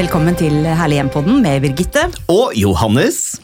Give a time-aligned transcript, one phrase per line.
[0.00, 2.06] Velkommen til Herlig hjem-podden med Birgitte.
[2.32, 3.34] Og Johannes.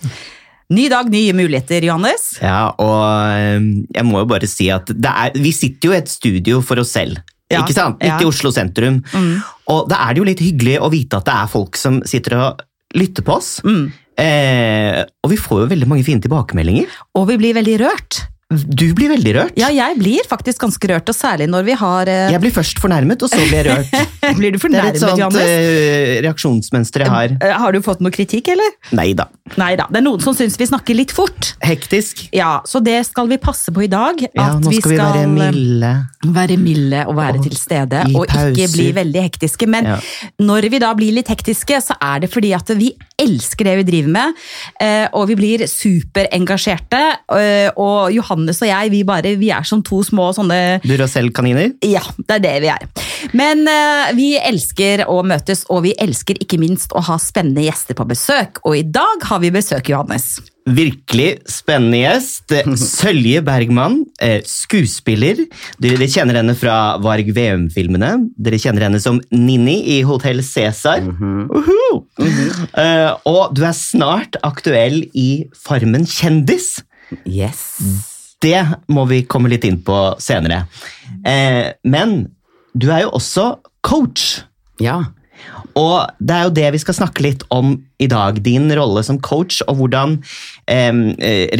[0.73, 2.31] Ny dag, nye muligheter, Johannes.
[2.41, 3.03] Ja, og
[3.35, 6.63] eh, jeg må jo bare si at det er, vi sitter jo i et studio
[6.65, 7.21] for oss selv.
[7.53, 7.99] Ja, Ikke sant?
[8.01, 8.23] Midt ja.
[8.25, 9.03] i Oslo sentrum.
[9.69, 12.39] Og da er det jo litt hyggelig å vite at det er folk som sitter
[12.39, 12.65] og
[12.97, 13.51] lytter på oss.
[13.67, 13.85] Mm.
[14.25, 16.89] Eh, og vi får jo veldig mange fine tilbakemeldinger.
[17.21, 18.23] Og vi blir veldig rørt.
[18.47, 19.57] Du blir veldig rørt.
[19.59, 22.79] Ja, jeg blir faktisk ganske rørt, og særlig når vi har eh, Jeg blir først
[22.79, 24.13] fornærmet, og så blir jeg rørt.
[24.39, 25.51] Blir du fornærmet, Det er et sånt Johannes?
[25.51, 27.35] eh, reaksjonsmønster jeg har.
[27.43, 28.71] Eh, Har du fått noe kritikk, eller?
[28.95, 29.27] Nei da.
[29.59, 29.89] Nei da.
[29.91, 31.53] Det er noen som syns vi snakker litt fort.
[31.67, 32.25] Hektisk.
[32.35, 34.23] Ja, Så det skal vi passe på i dag.
[34.35, 35.93] Ja, nå skal vi være milde.
[36.39, 39.67] være milde og være Og til stede, og ikke bli veldig hektiske.
[39.71, 39.99] Men Ja.
[40.43, 43.87] når vi da blir litt hektiske, så er det fordi at vi elsker det vi
[43.91, 44.35] driver med,
[44.83, 47.05] eh, og vi blir superengasjerte.
[47.35, 51.77] eh, Og Johannes og jeg, vi, bare, vi er som to små sånne Duracell-kaniner.
[51.87, 52.89] ja, det er det vi er.
[53.37, 57.97] Men uh, vi elsker å møtes, og vi elsker ikke minst å ha spennende gjester
[57.99, 58.61] på besøk.
[58.67, 60.37] Og i dag har vi besøk, Johannes.
[60.67, 62.55] Virkelig spennende gjest.
[62.83, 65.45] Sølje Bergman, eh, skuespiller.
[65.83, 68.13] Dere, kjenner henne fra Varg Veum-filmene.
[68.35, 71.07] Dere kjenner henne som Ninni i Hotell Cæsar.
[71.07, 72.03] Uhu!
[72.19, 76.77] Eh, og du er snart aktuell i Farmen kjendis.
[77.23, 77.63] Yes.
[78.43, 80.67] Det må vi komme litt inn på senere.
[81.27, 82.19] Eh, men
[82.77, 83.55] du er jo også
[83.87, 84.43] coach.
[84.83, 85.03] Ja.
[85.77, 88.39] Og det er jo det vi skal snakke litt om i dag.
[88.45, 90.17] Din rolle som coach, og hvordan
[90.69, 91.01] eh,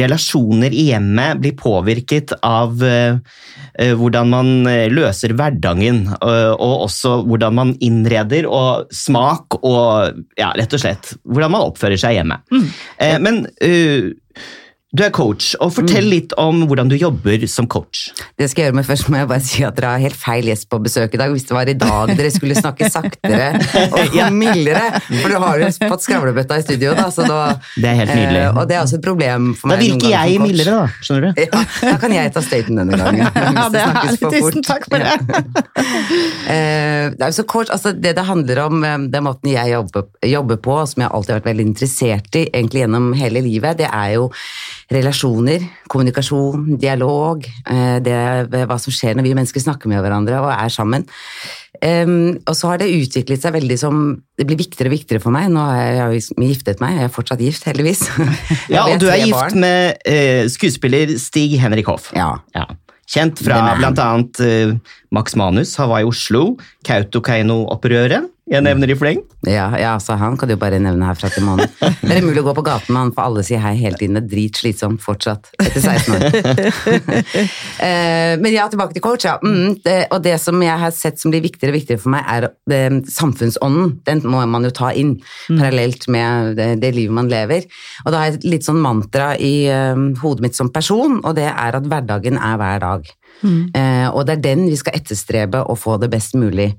[0.01, 3.19] relasjoner i hjemmet blir påvirket av eh,
[3.77, 6.05] eh, hvordan man eh, løser hverdagen.
[6.17, 11.67] Og, og også hvordan man innreder, og smak og ja, rett og slett hvordan man
[11.69, 12.41] oppfører seg hjemme.
[12.97, 14.13] Eh, men eh,
[14.97, 18.07] du er coach, og fortell litt om hvordan du jobber som coach.
[18.39, 20.49] Det skal jeg gjøre, men først må jeg bare si at dere har helt feil
[20.49, 21.31] gjest på besøk i dag.
[21.33, 23.49] Hvis det var i dag dere skulle snakke saktere
[23.91, 24.83] og mildere.
[25.21, 27.07] For du har jo fått skravlebøtta i studio, da.
[27.13, 27.39] Så da
[27.77, 28.41] Det er helt nydelig.
[28.47, 29.85] Eh, og det er også et problem for Da meg.
[29.87, 30.47] noen virker jeg coach.
[30.47, 31.05] mildere, da.
[31.07, 31.41] Skjønner du?
[31.45, 33.31] Ja, da kan jeg ta støyten denne gangen.
[33.37, 34.37] Hvis det for fort.
[34.37, 35.13] Tusen takk for det.
[35.13, 35.43] Ja.
[36.47, 40.07] det, er jo så kort, altså det det handler om, eh, den måten jeg jobber,
[40.25, 43.89] jobber på, som jeg alltid har vært veldig interessert i, egentlig gjennom hele livet, det
[43.91, 44.29] er jo
[44.93, 48.17] relasjoner, kommunikasjon, dialog, eh, det
[48.69, 51.07] hva som skjer når vi mennesker snakker med hverandre og er sammen.
[51.77, 53.97] Og så har det utviklet seg veldig som
[54.33, 55.51] Det blir viktigere og viktigere for meg.
[55.53, 58.01] Nå har jeg, jo giftet meg, jeg er fortsatt gift, heldigvis.
[58.73, 59.59] Ja, og du er gift barn.
[59.61, 62.09] med eh, skuespiller Stig Henrik Hoff.
[62.17, 62.31] Ja.
[63.07, 64.07] Kjent fra bl.a.
[64.41, 64.73] eh,
[65.13, 68.25] Max Manus, Hawaii Oslo, Kautokeino-opprøret.
[68.47, 69.17] Jeg nevner i fleng.
[69.43, 71.73] Ja, ja, så han kan du jo bare nevne herfra til måneden.
[71.99, 74.15] Det er umulig å gå på gaten med han, for alle sier hei hele tiden.
[74.15, 76.27] Det er dritslitsomt fortsatt, etter 16 år.
[77.77, 79.35] Eh, Men ja, tilbake til coach, ja.
[79.43, 82.23] Mm, det, og det som jeg har sett som blir viktigere og viktigere for meg,
[82.27, 82.79] er det,
[83.13, 83.91] samfunnsånden.
[84.07, 85.17] Den må man jo ta inn,
[85.49, 87.67] parallelt med det, livet man lever.
[88.05, 91.37] Og da har jeg et litt sånn mantra i eh, hodet mitt som person, og
[91.37, 93.13] det er at hverdagen er hver dag.
[93.45, 96.71] Eh, og det er den vi skal etterstrebe å få det best mulig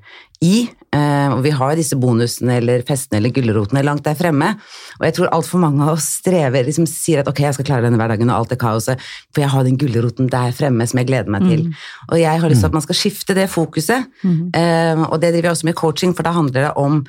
[0.45, 0.67] i.
[0.88, 4.54] Eh, og vi har disse bonusene eller festene eller gulrotene langt der fremme.
[4.97, 7.84] Og jeg tror altfor mange av oss strever, liksom sier at ok, jeg skal klare
[7.84, 9.04] denne hverdagen og alt det kaoset,
[9.34, 11.66] for jeg har den gulroten der fremme som jeg gleder meg til.
[12.09, 14.09] Og jeg har lyst til at man skal skifte det fokuset.
[14.22, 15.04] mm.
[15.10, 17.03] og det driver jeg også med coaching, for da handler det om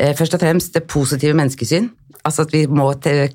[0.00, 1.90] eh, først og fremst det positive menneskesyn.
[2.24, 2.88] Altså at vi må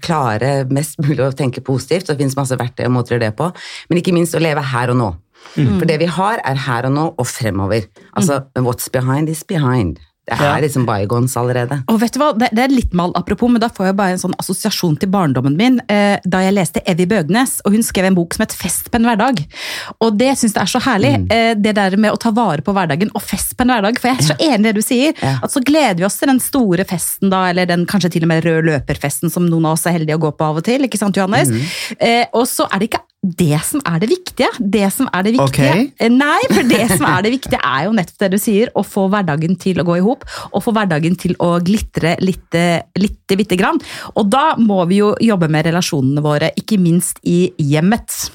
[0.03, 3.29] klare mest mulig å tenke positivt, og det finnes masse verktøy og måter å gjøre
[3.29, 3.51] det på,
[3.89, 5.11] men ikke minst å leve her og nå.
[5.55, 7.87] For det vi har, er her og nå og fremover.
[8.15, 9.99] Altså, what's behind is behind.
[10.31, 10.51] Det Ja.
[10.55, 11.79] er liksom bygons allerede.
[11.89, 14.13] Og vet du hva, det, det er litt mal apropos, men da får jeg bare
[14.13, 15.79] en sånn assosiasjon til barndommen min.
[15.91, 18.99] Eh, da jeg leste Evy Bøgnes, og hun skrev en bok som het Fest på
[19.01, 19.41] en hverdag.
[19.99, 21.13] Og det syns jeg er så herlig.
[21.33, 23.99] Eh, det der med å ta vare på hverdagen og fest på en hverdag.
[23.99, 25.17] For jeg er så enig i det du sier.
[25.19, 25.39] Ja.
[25.43, 28.31] At så gleder vi oss til den store festen, da, eller den kanskje til og
[28.31, 30.85] med rød løperfesten som noen av oss er heldige å gå på av og til.
[30.87, 31.49] ikke sant, Johannes?
[31.99, 34.49] Eh, og så er det ikke det som er det viktige.
[34.57, 35.73] Det som er det viktige.
[35.73, 35.93] Ok.
[36.01, 38.71] Eh, Nei, for det som er det viktige, er jo nettopp det du sier.
[38.73, 42.57] Å få hverdagen til å gå i hop, og få hverdagen til å glitre litt,
[42.97, 43.77] lite bitte grann.
[44.15, 48.31] Og da må vi jo jobbe med relasjonene våre, ikke minst i hjemmet.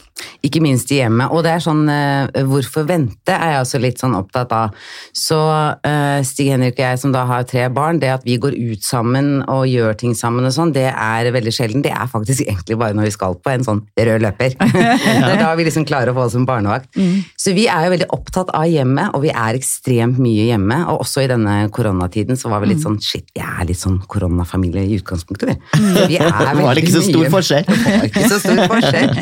[0.46, 1.32] Ikke minst i hjemmet.
[1.34, 4.76] Og det er sånn eh, Hvorfor vente, er jeg også litt sånn opptatt av.
[5.16, 5.38] Så
[5.86, 8.84] eh, Stig Henrik og jeg som da har tre barn, det at vi går ut
[8.86, 11.84] sammen og gjør ting sammen og sånn, det er veldig sjelden.
[11.84, 14.56] Det er faktisk egentlig bare når vi skal på en sånn rød løper.
[15.26, 16.88] det er da vi liksom klarer å få oss en barnevakt.
[17.36, 20.80] Så vi er jo veldig opptatt av hjemmet, og vi er ekstremt mye hjemme.
[20.92, 23.98] Og også i denne koronatiden så var vi litt sånn shit, vi er litt sånn
[24.08, 25.84] koronafamilie i utgangspunktet, vi.
[26.12, 27.70] vi er Det var veldig ikke så mye stor forskjell.
[27.70, 29.14] Det var ikke så stor forskjell.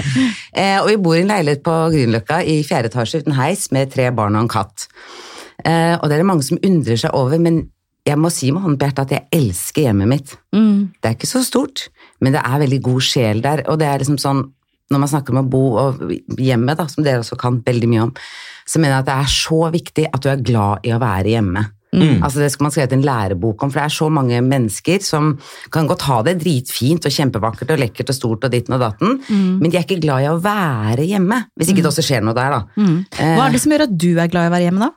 [0.55, 3.93] Eh, og vi bor i en leilighet på Grünerløkka i fjerde etasje uten heis med
[3.95, 4.87] tre barn og en katt.
[5.65, 7.63] Eh, og det er det mange som undrer seg over, men
[8.05, 10.35] jeg må si med hånden på hjertet at jeg elsker hjemmet mitt.
[11.01, 11.87] Det er ikke så stort,
[12.21, 13.65] men det er veldig god sjel der.
[13.73, 14.43] Og det er liksom sånn,
[14.93, 16.03] når man snakker om å bo og
[16.37, 18.13] hjemme, da, som dere også kan veldig mye om,
[18.69, 21.33] så mener jeg at det er så viktig at du er glad i å være
[21.33, 21.65] hjemme.
[22.25, 25.39] Altså Det skal man skrevet en lærebok om, for det er så mange mennesker som
[25.71, 29.21] kan godt ha det dritfint og kjempevakkert og lekkert og stort og ditten og datten,
[29.61, 31.45] men de er ikke glad i å være hjemme.
[31.57, 32.61] Hvis ikke det også skjer noe der, da.
[33.37, 34.91] Hva er det som gjør at du er glad i å være hjemme, da?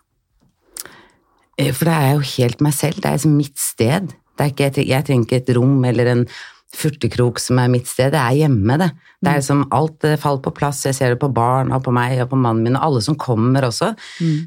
[1.57, 3.01] Eh, For det er jo helt meg selv.
[3.01, 4.13] Det er liksom mitt sted.
[4.38, 6.27] Ikke, jeg trenger ikke et rom eller en
[6.75, 8.11] furtekrok som er mitt sted.
[8.13, 8.89] Det er hjemme, det.
[9.23, 10.83] Det er liksom alt eh, faller på plass.
[10.85, 13.17] Jeg ser det på barn og på meg og på mannen min og alle som
[13.19, 13.93] kommer også.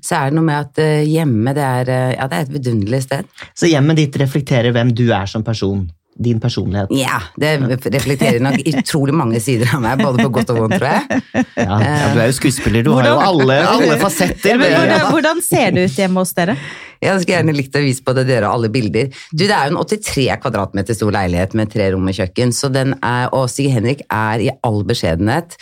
[0.04, 2.52] Så er det noe med at eh, hjemme, det er, eh, ja, det er et
[2.58, 3.30] vidunderlig sted.
[3.54, 5.88] Så hjemmet ditt reflekterer hvem du er som person.
[6.20, 6.90] Din personlighet.
[6.92, 7.54] Ja, det
[7.94, 11.20] reflekterer nok utrolig mange sider av meg, både på godt og vondt, tror jeg.
[11.56, 14.60] Ja, ja, du er jo skuespiller, du har jo alle, alle fasetter.
[14.60, 16.58] Men hvordan, hvordan ser det ut hjemme hos dere?
[17.00, 19.08] Jeg skulle gjerne likt å vise på det dere alle bilder.
[19.32, 22.68] Du, Det er jo en 83 kvadratmeter stor leilighet med tre rom og kjøkken, så
[22.72, 25.56] den er, og Stig Henrik er i all beskjedenhet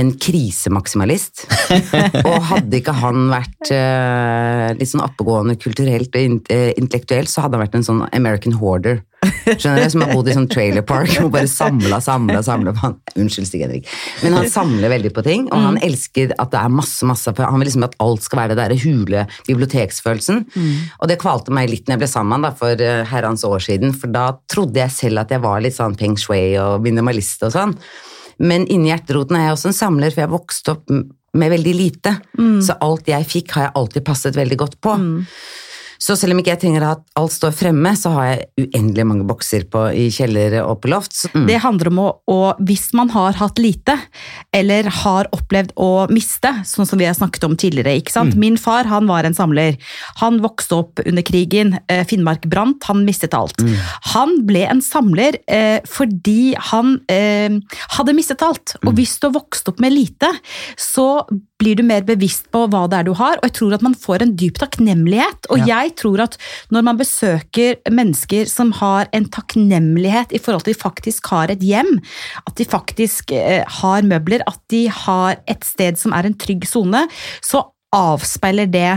[0.00, 1.46] en krisemaksimalist.
[2.26, 7.58] og hadde ikke han vært uh, litt sånn oppegående kulturelt og eh, intellektuelt, så hadde
[7.58, 9.02] han vært en sånn American hoarder.
[9.22, 9.90] Skjønner du?
[9.92, 12.96] Som har bodd i sånn trailer park og bare samla, samla, samla på han.
[13.14, 13.90] Unnskyld, Stig Henrik.
[14.24, 17.60] Men han samler veldig på ting, og han elsker at det er masse, masse Han
[17.60, 20.42] vil liksom at alt skal være det derre hule biblioteksfølelsen.
[20.98, 23.62] Og det kvalte meg litt når jeg ble sammen med han for eh, herrens år
[23.62, 27.46] siden, for da trodde jeg selv at jeg var litt sånn peng shui og minimalist
[27.46, 27.76] og sånn.
[28.38, 32.14] Men inni hjerteroten er jeg også en samler, for jeg vokste opp med veldig lite.
[32.64, 34.96] Så alt jeg fikk, har jeg alltid passet veldig godt på.
[36.02, 39.26] Så selv om ikke jeg trenger at alt står fremme, så har jeg uendelig mange
[39.28, 41.14] bokser på, i kjeller og på loft.
[41.14, 41.46] Så, mm.
[41.46, 43.94] Det handler om å, å Hvis man har hatt lite,
[44.54, 47.94] eller har opplevd å miste, sånn som vi har snakket om tidligere.
[48.00, 48.34] ikke sant?
[48.38, 49.78] Min far han var en samler.
[50.22, 51.76] Han vokste opp under krigen.
[51.86, 53.62] Eh, Finnmark brant, han mistet alt.
[54.12, 57.60] Han ble en samler eh, fordi han eh,
[57.96, 58.76] hadde mistet alt.
[58.82, 60.30] Og hvis du har vokst opp med lite,
[60.80, 61.24] så
[61.62, 63.94] blir du mer bevisst på hva det er du har, og jeg tror at man
[63.98, 65.46] får en dyp takknemlighet.
[65.54, 66.38] Og jeg tror at
[66.74, 71.62] når man besøker mennesker som har en takknemlighet i forhold til de faktisk har et
[71.64, 71.98] hjem,
[72.46, 76.66] at de faktisk eh, har møbler, at de har et sted som er en trygg
[76.68, 77.06] sone,
[77.44, 78.90] så avspeiler det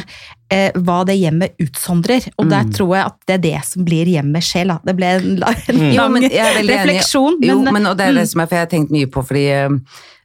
[0.55, 2.29] eh, hva det hjemmet utsondrer.
[2.39, 4.71] Og der tror jeg at det er det som blir hjemmet sjel.
[4.73, 4.79] Da.
[4.87, 6.65] Det ble en, en lang Jo, men enig.
[6.71, 7.39] refleksjon.
[7.43, 9.25] Jo, men- men og det er det som er, for jeg har tenkt mye på,
[9.27, 9.69] fordi eh,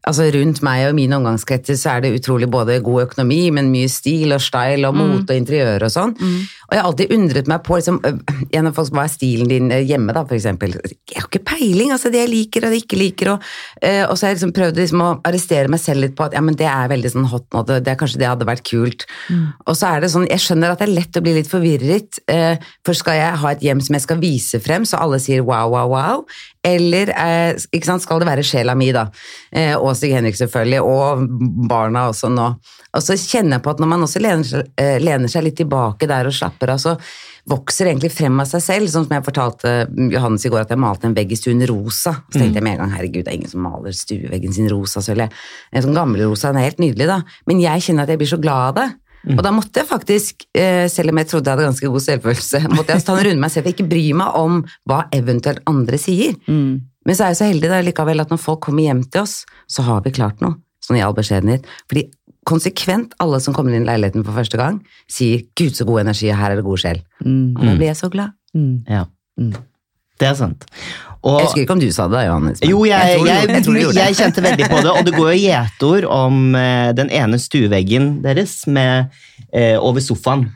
[0.09, 3.89] altså rundt meg og mine omgangskretser så er det utrolig både god økonomi, men mye
[3.93, 6.15] stil og style og mote og interiør og sånn.
[6.17, 7.99] Og jeg har alltid undret meg på, liksom,
[8.55, 10.73] gjennom folk, hva er stilen din hjemme da, for eksempel?
[10.79, 13.45] Jeg har ikke peiling, altså det jeg liker og det jeg ikke liker, og,
[13.85, 16.39] uh, og så har jeg liksom prøvd liksom å arrestere meg selv litt på at
[16.39, 18.65] ja, men det er veldig sånn hot nå, det, det er kanskje det hadde vært
[18.71, 19.05] kult.
[19.69, 22.19] Og så er det sånn, jeg skjønner at det er lett å bli litt forvirret,
[22.29, 25.45] eh, for skal jeg ha et hjem som jeg skal vise frem, så alle sier
[25.47, 26.25] wow, wow, wow,
[26.67, 29.07] eller eh, ikke sant, skal det være sjela mi, da?
[29.53, 31.25] Eh, og Stig Henrik, selvfølgelig, og
[31.71, 32.51] barna også nå.
[32.91, 35.57] Og så kjenner jeg på at når man også lener, seg- eh, lener seg litt
[35.61, 36.97] tilbake der og slapper av, så
[37.51, 38.91] vokser egentlig frem av seg selv.
[38.91, 39.71] Sånn som jeg fortalte
[40.13, 42.13] Johannes i går, at jeg malte en vegg i stuen rosa.
[42.29, 45.01] Så tenkte jeg med en gang herregud, det er ingen som maler stueveggen sin rosa,
[45.01, 45.31] selvfølgelig.
[45.73, 47.23] En sånn gammel rosa, den er helt nydelig, da.
[47.51, 48.89] Men jeg kjenner at jeg blir så glad av det.
[49.37, 52.61] Og da måtte jeg faktisk, eh, selv om jeg trodde jeg hadde ganske god selvfølelse,
[52.77, 55.99] måtte jeg ta en runde meg selv, og ikke bry meg om hva eventuelt andre
[56.01, 56.35] sier.
[56.49, 59.45] Men så er jeg så heldig da likevel at når folk kommer hjem til oss,
[59.69, 61.65] så har vi klart noe, sånn i all beskjedenhet.
[61.89, 62.07] Fordi
[62.49, 66.31] konsekvent alle som kommer inn i leiligheten for første gang, sier 'gud, så god energi,
[66.33, 67.03] og her er det god sjel'.
[67.57, 68.33] Og da blir jeg så glad.
[68.89, 69.05] Ja.
[70.21, 70.67] Det er sant.
[71.21, 72.63] Og, Jeg husker ikke om du sa det Johannes.
[72.65, 76.55] jo, jeg, jeg, jeg jeg kjente veldig på det, og det går jo gjetord om
[76.57, 79.13] eh, den ene stueveggen deres med,
[79.53, 80.47] eh, over sofaen.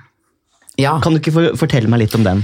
[0.81, 0.97] Ja.
[1.05, 2.41] Kan du ikke for, fortelle meg litt om den?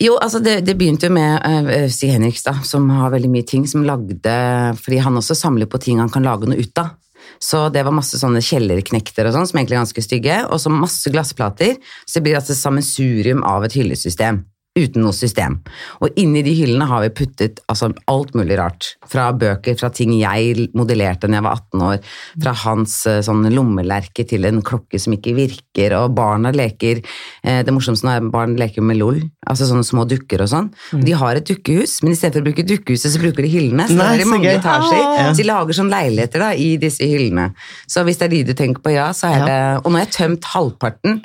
[0.00, 3.46] Jo, altså det, det begynte jo med uh, Stig Henriks, da, som har veldig mye
[3.46, 4.34] ting, som lagde
[4.78, 6.94] Fordi han også samler på ting han kan lage noe ut av.
[7.42, 10.72] Så det var masse sånne kjellerknekter og sånn, som egentlig er ganske stygge, og så
[10.72, 11.76] masse glassplater.
[12.06, 14.40] Så det blir altså sammensurium av et hyllesystem.
[14.78, 15.56] Uten noe system.
[16.04, 18.92] Og inni de hyllene har vi puttet altså, alt mulig rart.
[19.10, 21.98] Fra bøker, fra ting jeg modellerte da jeg var 18 år,
[22.44, 27.62] fra hans eh, sånn lommelerke til en klokke som ikke virker, og barna leker eh,
[27.66, 29.18] Det morsomste nå er barn leker med LOL,
[29.48, 30.68] altså sånne små dukker og sånn.
[30.94, 31.02] Mm.
[31.08, 33.88] De har et dukkehus, men istedenfor å bruke dukkehuset, så bruker de hyllene.
[33.90, 34.58] Så Nei, det er i så mange gøy.
[34.60, 35.02] etasjer.
[35.02, 35.26] Ja.
[35.32, 37.48] Så de lager sånn leiligheter da, i disse hyllene.
[37.90, 39.46] Så hvis det er de du tenker på, ja, så er Ja.
[39.48, 41.22] det Og nå har jeg tømt halvparten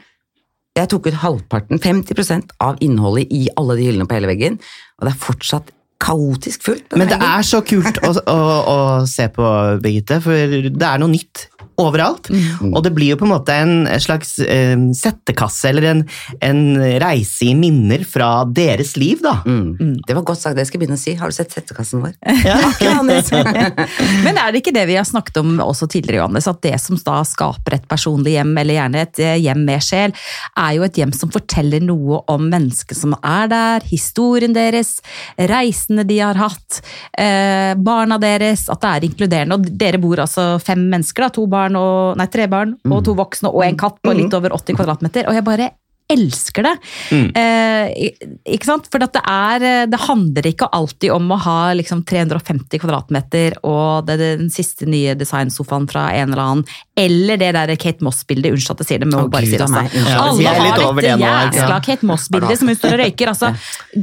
[0.73, 4.59] jeg tok ut halvparten, 50% av innholdet i alle de hyllene på hele veggen,
[4.97, 6.95] og det er fortsatt kaotisk fullt.
[6.99, 8.37] Men det er så kult å, å,
[8.73, 8.77] å
[9.07, 9.45] se på,
[9.83, 11.47] Birgitte, for det er noe nytt
[11.81, 12.29] overalt.
[12.69, 16.03] Og det blir jo på en måte en slags eh, settekasse, eller en,
[16.45, 16.63] en
[17.01, 19.39] reise i minner fra deres liv, da.
[19.45, 20.01] Mm.
[20.05, 21.15] Det var godt sagt, det skal jeg begynne å si.
[21.19, 22.15] Har du sett settekassen vår?
[22.43, 22.59] Ja.
[24.25, 26.99] Men er det ikke det vi har snakket om også tidligere, Johannes, at det som
[27.05, 30.15] da skaper et personlig hjem, eller gjerne et eh, hjem med sjel,
[30.59, 34.97] er jo et hjem som forteller noe om mennesket som er der, historien deres,
[35.37, 36.81] reisene de har hatt,
[37.19, 39.57] eh, barna deres, at det er inkluderende.
[39.57, 43.15] Og dere bor altså fem mennesker, da, to barn og, nei, tre barn og to
[43.17, 45.69] voksne og en katt på litt over 80 kvadratmeter, og jeg bare
[46.13, 46.73] elsker det.
[47.13, 48.11] Eh,
[48.55, 48.89] ikke sant?
[48.93, 54.07] For at det, er, det handler ikke alltid om å ha liksom 350 kvadratmeter og
[54.07, 56.65] det, er den siste nye designsofaen fra en eller annen,
[56.99, 58.53] eller det der Kate Moss-bildet.
[58.53, 59.65] Unnskyld at jeg sier det, men Å, bare si det.
[59.65, 60.03] Altså.
[60.03, 61.79] Ja, Alle har et det jæskla?
[61.87, 63.31] Kate Moss-bildet som hun står og røyker.
[63.33, 63.51] Altså,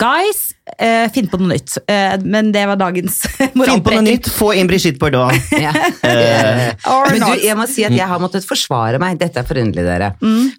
[0.01, 0.41] guys,
[0.77, 1.77] eh, finn på noe nytt.
[1.91, 5.37] Eh, men det var dagens Finn på noe nytt, få inn Brigitte Bardot.
[5.61, 5.75] Ja.
[6.89, 9.19] Or Men du, jeg må si at jeg har måttet forsvare meg.
[9.21, 10.13] Dette er forunderlig, dere.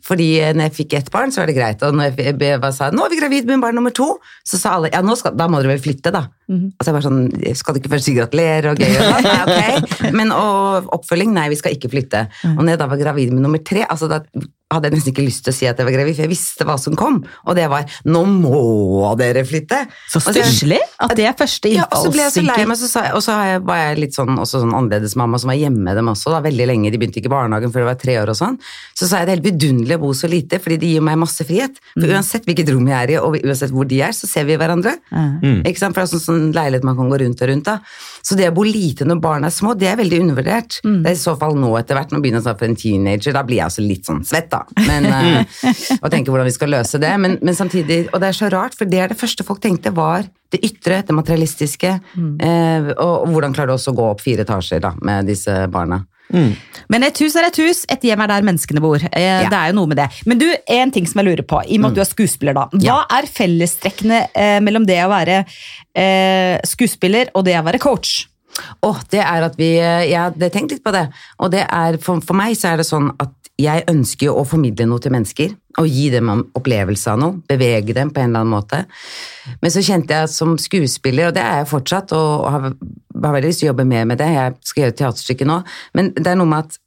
[0.06, 1.84] Fordi eh, når jeg fikk ett barn, så var det greit.
[1.88, 4.14] Og når jeg bare sa nå er vi gravid med barn nummer to,
[4.48, 6.26] så sa alle ja, nå skal, da må dere vel flytte, da.
[6.52, 7.20] Altså jeg var sånn,
[7.56, 9.28] Skal du ikke først si gratulerer og gøy og sånn?
[9.28, 10.10] Nei, ok.
[10.18, 11.32] Men og oppfølging?
[11.36, 12.26] Nei, vi skal ikke flytte.
[12.56, 14.24] Og når jeg da var gravid med nummer tre, altså da
[14.72, 16.66] hadde jeg nesten ikke lyst til å si at jeg var gravid, for jeg visste
[16.68, 17.22] hva som kom.
[17.46, 19.82] Og det var nå må dere flytte!
[20.10, 22.88] Så stusslig at det er første ja, og så ble jeg så lei meg, så
[22.92, 25.82] sa jeg, og så jeg- var jeg litt sånn, også sånn annerledesmamma som var hjemme
[25.88, 26.92] med dem også, da, veldig lenge.
[26.92, 28.58] De begynte ikke i barnehagen før de var tre år og sånn.
[28.96, 31.18] Så sa jeg det er helt vidunderlig å bo så lite, fordi det gir meg
[31.18, 31.76] masse frihet.
[32.00, 34.56] For uansett hvilket rom jeg er i, og uansett hvor de er, så ser vi
[34.58, 34.96] hverandre.
[35.66, 35.94] Ikke sant?
[35.96, 37.80] For det er sånn, sånn leilighet man kan gå rundt og rundt da.
[38.24, 40.80] Så det å bo lite når barna er små, det er veldig undervurdert.
[41.04, 42.76] Det er i så fall nå etter hvert, når man begynner å ta for en
[42.76, 44.61] teenager, da blir jeg altså litt sånn svett da.
[44.88, 45.64] Men, eh,
[46.02, 47.12] og tenke hvordan vi skal løse det.
[47.20, 49.94] Men, men samtidig, og det er så rart, for det er det første folk tenkte
[49.96, 52.36] var det ytre, det materialistiske, Mm.
[52.98, 56.02] og, og hvordan klarer du også å gå opp fire etasjer da, med disse barna.
[56.32, 58.96] Men et hus er et hus, et hjem er der menneskene bor.
[59.12, 59.50] Eh, Ja.
[59.52, 60.06] Det er jo noe med det.
[60.26, 62.56] Men du, en ting som jeg lurer på, i og med at du er skuespiller,
[62.56, 62.68] da.
[62.72, 63.00] Hva Ja.
[63.18, 65.42] er fellestrekkene eh, mellom det å være
[65.96, 68.28] eh, skuespiller og det å være coach?
[68.86, 71.08] Åh, det er at vi Jeg hadde tenkt litt på det.
[71.40, 74.46] Og det er, for, for meg så er det sånn at jeg ønsker jo å
[74.48, 75.54] formidle noe til mennesker.
[75.82, 77.40] Og gi dem en opplevelse av noe.
[77.50, 78.84] Bevege dem på en eller annen måte.
[79.62, 83.52] Men så kjente jeg som skuespiller, og det er jeg fortsatt, og har, har veldig
[83.52, 85.62] lyst til å jobbe mer med det, jeg skal gjøre teaterstykke nå,
[85.98, 86.80] men det er noe med at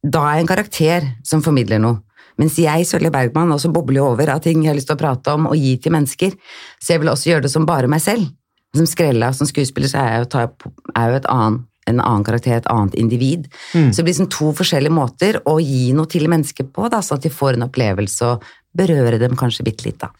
[0.00, 2.00] da er jeg en karakter som formidler noe.
[2.40, 5.34] Mens jeg, Sølje Bergman, også bobler over av ting jeg har lyst til å prate
[5.36, 6.36] om og gi til mennesker.
[6.80, 8.30] Så jeg vil også gjøre det som bare meg selv.
[8.76, 11.58] Som Skrella, som skuespiller, så er jeg jo, tar jeg er jo et annen,
[11.90, 13.48] en annen karakter, et annet individ.
[13.90, 17.18] Så det blir liksom to forskjellige måter å gi noe til mennesker på, da, sånn
[17.18, 18.44] at de får en opplevelse og
[18.76, 19.98] berøre dem kanskje bitte litt.
[20.04, 20.12] da.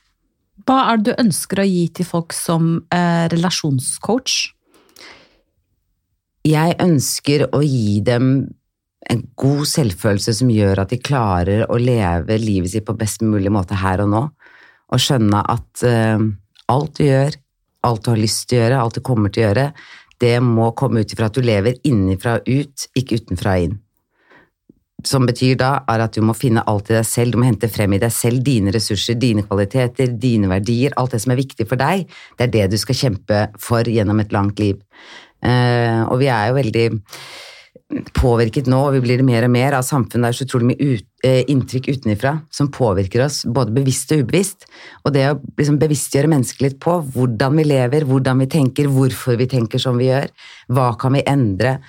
[0.67, 4.39] Hva er det du ønsker å gi til folk som eh, relasjonscoach?
[6.49, 8.33] Jeg ønsker å gi dem
[9.11, 13.53] en god selvfølelse som gjør at de klarer å leve livet sitt på best mulig
[13.53, 14.23] måte her og nå,
[14.91, 16.27] og skjønne at eh,
[16.71, 17.39] alt du gjør,
[17.87, 19.67] alt du har lyst til å gjøre, alt du kommer til å gjøre,
[20.21, 23.79] det må komme ut ifra at du lever innenfra og ut, ikke utenfra og inn.
[25.07, 27.71] Som betyr da er at du må finne alt i deg selv, du må hente
[27.73, 31.65] frem i deg selv dine ressurser, dine kvaliteter, dine verdier, alt det som er viktig
[31.71, 32.05] for deg.
[32.37, 34.77] Det er det du skal kjempe for gjennom et langt liv.
[35.41, 36.87] Eh, og vi er jo veldig
[38.15, 40.29] påvirket nå, og vi blir det mer og mer av samfunnet.
[40.29, 44.23] Det er så utrolig mye ut, eh, inntrykk utenfra som påvirker oss, både bevisst og
[44.23, 44.67] ubevisst.
[45.05, 49.37] Og det å liksom bevisstgjøre mennesket litt på hvordan vi lever, hvordan vi tenker, hvorfor
[49.37, 50.31] vi tenker som vi gjør,
[50.71, 51.81] hva kan vi endre,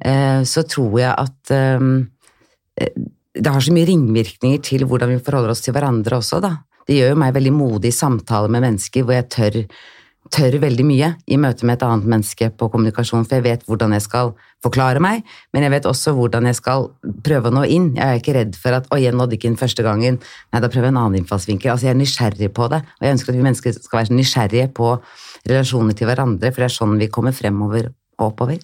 [0.00, 2.88] eh, så tror jeg at eh,
[3.34, 6.56] det har så mye ringvirkninger til hvordan vi forholder oss til hverandre også, da.
[6.88, 9.58] Det gjør jo meg veldig modig i samtaler med mennesker hvor jeg tør,
[10.30, 13.94] tør veldig mye i møte med et annet menneske på kommunikasjon, for jeg vet hvordan
[13.96, 14.32] jeg skal
[14.64, 16.88] forklare meg, men jeg vet også hvordan jeg skal
[17.26, 17.90] prøve å nå inn.
[17.96, 20.20] Jeg er ikke redd for at 'oi, jeg nådde ikke inn første gangen',
[20.52, 21.72] nei, da prøver jeg en annen innfallsvinkel.
[21.72, 24.68] Altså, jeg er nysgjerrig på det, og jeg ønsker at vi mennesker skal være nysgjerrige
[24.74, 24.90] på
[25.48, 28.60] relasjoner til hverandre, for det er sånn vi kommer fremover og oppover.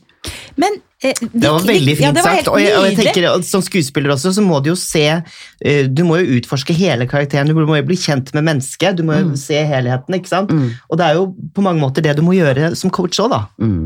[0.57, 2.49] Men Det var veldig fint var sagt.
[2.49, 6.05] Og jeg, og jeg tenker, Som skuespiller også, så må du jo se eh, Du
[6.09, 7.51] må jo utforske hele karakteren.
[7.51, 8.97] Du må jo bli kjent med mennesket.
[8.97, 10.17] Du må jo se helheten.
[10.17, 10.53] ikke sant?
[10.89, 13.43] Og det er jo på mange måter det du må gjøre som coach òg, da.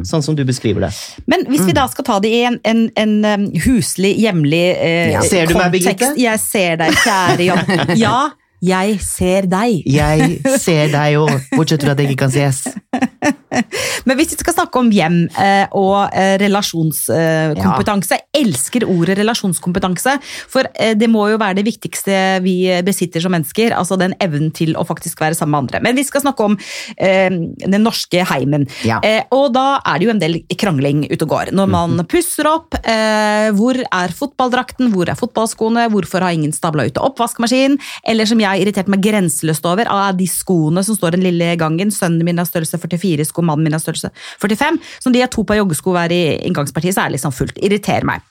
[0.06, 0.92] Sånn som du beskriver det.
[1.30, 5.10] Men hvis vi da skal ta det i en, en, en um, huslig, hjemlig eh,
[5.10, 5.22] Ja.
[5.26, 6.12] Ser du meg, kontekst Birgitte?
[6.20, 7.74] Jeg ser deg, kjære Jan.
[8.00, 9.82] Ja, jeg ser deg.
[9.88, 12.64] Jeg ser deg òg, bortsett fra at jeg ikke kan ses.
[14.06, 18.26] Men hvis vi skal snakke om hjem eh, og relasjonskompetanse ja.
[18.40, 20.14] elsker ordet relasjonskompetanse.
[20.50, 22.14] For eh, det må jo være det viktigste
[22.44, 23.74] vi besitter som mennesker.
[23.76, 25.82] Altså den evnen til å faktisk være sammen med andre.
[25.88, 26.56] Men vi skal snakke om
[26.96, 27.28] eh,
[27.64, 28.68] den norske heimen.
[28.86, 29.00] Ja.
[29.06, 31.52] Eh, og da er det jo en del krangling ute og går.
[31.56, 36.86] Når man pusser opp, eh, hvor er fotballdrakten, hvor er fotballskoene, hvorfor har ingen stabla
[36.88, 37.78] ut oppvaskmaskinen?
[38.08, 41.92] Eller som jeg irriterte meg grenseløst over, av de skoene som står den lille gangen.
[41.94, 44.80] Sønnen min har størrelse 44 sko, mannen min har størrelse 45.
[45.04, 47.60] Så de har to par joggesko hver i inngangspartiet, så er det liksom fullt.
[47.62, 48.26] Irriterer meg.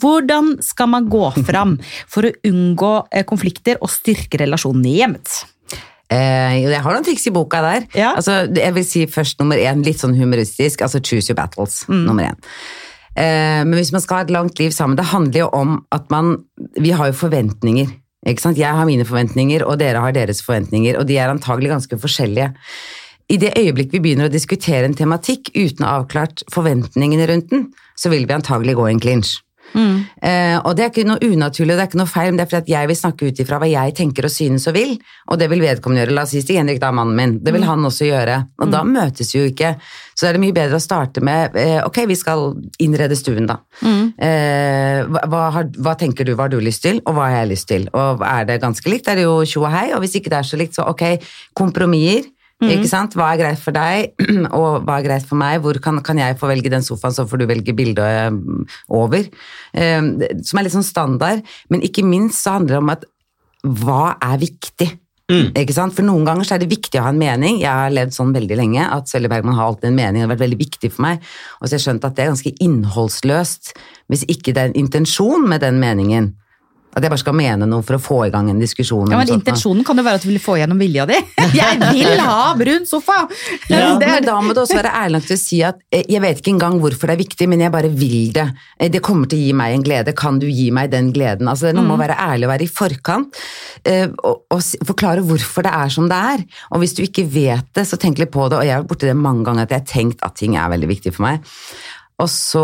[0.00, 1.76] Hvordan skal man gå fram
[2.08, 5.38] for å unngå eh, konflikter og styrke relasjonene i hjemmet?
[6.08, 7.88] Eh, jeg har noen triks i boka der.
[7.96, 8.14] Ja.
[8.16, 11.82] Altså, jeg vil si først nummer én, litt sånn humoristisk, altså choose your battles.
[11.88, 12.04] Mm.
[12.08, 12.38] Nummer én.
[13.18, 16.06] Eh, men hvis man skal ha et langt liv sammen, det handler jo om at
[16.12, 16.36] man
[16.78, 17.88] Vi har jo forventninger.
[18.28, 22.52] Jeg har mine forventninger, og dere har deres forventninger, og de er antagelig ganske forskjellige.
[23.28, 27.50] I det øyeblikk vi begynner å diskutere en tematikk uten å ha avklart forventningene rundt
[27.52, 27.66] den,
[27.96, 29.38] så vil vi antagelig gå i en clinch.
[29.74, 32.50] Eh, og det er ikke noe unaturlig, det er ikke noe feil, men det er
[32.50, 34.94] fordi at jeg vil snakke ut ifra hva jeg tenker og synes og vil,
[35.28, 36.16] og det vil vedkommende gjøre.
[36.16, 37.34] La oss si Stig Henrik, da, mannen min.
[37.44, 38.38] Det vil han også gjøre.
[38.62, 39.74] Og da møtes vi jo ikke.
[40.18, 42.48] Så er det mye bedre å starte med eh, ok, vi skal
[42.82, 43.60] innrede stuen, da.
[43.84, 47.42] Eh, hva, hva, har, hva tenker du, hva har du lyst til, og hva har
[47.42, 47.86] jeg lyst til?
[47.94, 50.40] Og er det ganske likt, er det jo tjo og hei, og hvis ikke det
[50.40, 51.06] er så likt, så ok,
[51.58, 52.32] kompromisser.
[52.66, 53.14] Ikke sant?
[53.14, 54.14] Hva er greit for deg,
[54.58, 55.60] og hva er greit for meg?
[55.62, 59.28] Hvor kan, kan jeg få velge den sofaen, så får du velge bildet eh, over?
[59.74, 61.44] Um, som er litt sånn standard.
[61.70, 63.06] Men ikke minst så handler det om at
[63.62, 64.90] hva er viktig?
[65.28, 65.92] Ikke sant?
[65.92, 67.58] For noen ganger så er det viktig å ha en mening.
[67.60, 70.22] Jeg har levd sånn veldig lenge at Sølje Bergman har alltid en mening.
[70.22, 71.26] Det har vært veldig viktig for meg.
[71.60, 73.72] Og så har jeg skjønt at det er ganske innholdsløst
[74.08, 76.30] hvis ikke det er en intensjon med den meningen.
[76.98, 79.10] At jeg bare skal mene noe for å få i gang en diskusjon.
[79.14, 79.30] Ja, men.
[79.38, 81.16] Intensjonen kan jo være at du vil få gjennom vilja di.
[81.58, 83.20] Jeg vil ha brun sofa!
[83.70, 85.78] Ja, Det er- men da må du også være ærlig nok til å si at
[85.94, 88.46] eh, jeg vet ikke engang hvorfor det er viktig, men jeg bare vil det.
[88.80, 90.14] Eh, Det kommer til å gi meg en glede.
[90.18, 91.48] Kan du gi meg den gleden?
[91.48, 93.40] Altså, det er noe med å være ærlig og være i forkant
[93.84, 96.44] eh, og, og forklare hvorfor det er som det er.
[96.74, 98.58] Og hvis du ikke vet det, så tenk litt på det.
[98.58, 100.90] Og jeg har borti det mange ganger at jeg har tenkt at ting er veldig
[100.90, 101.46] viktig for meg.
[102.18, 102.62] Og så,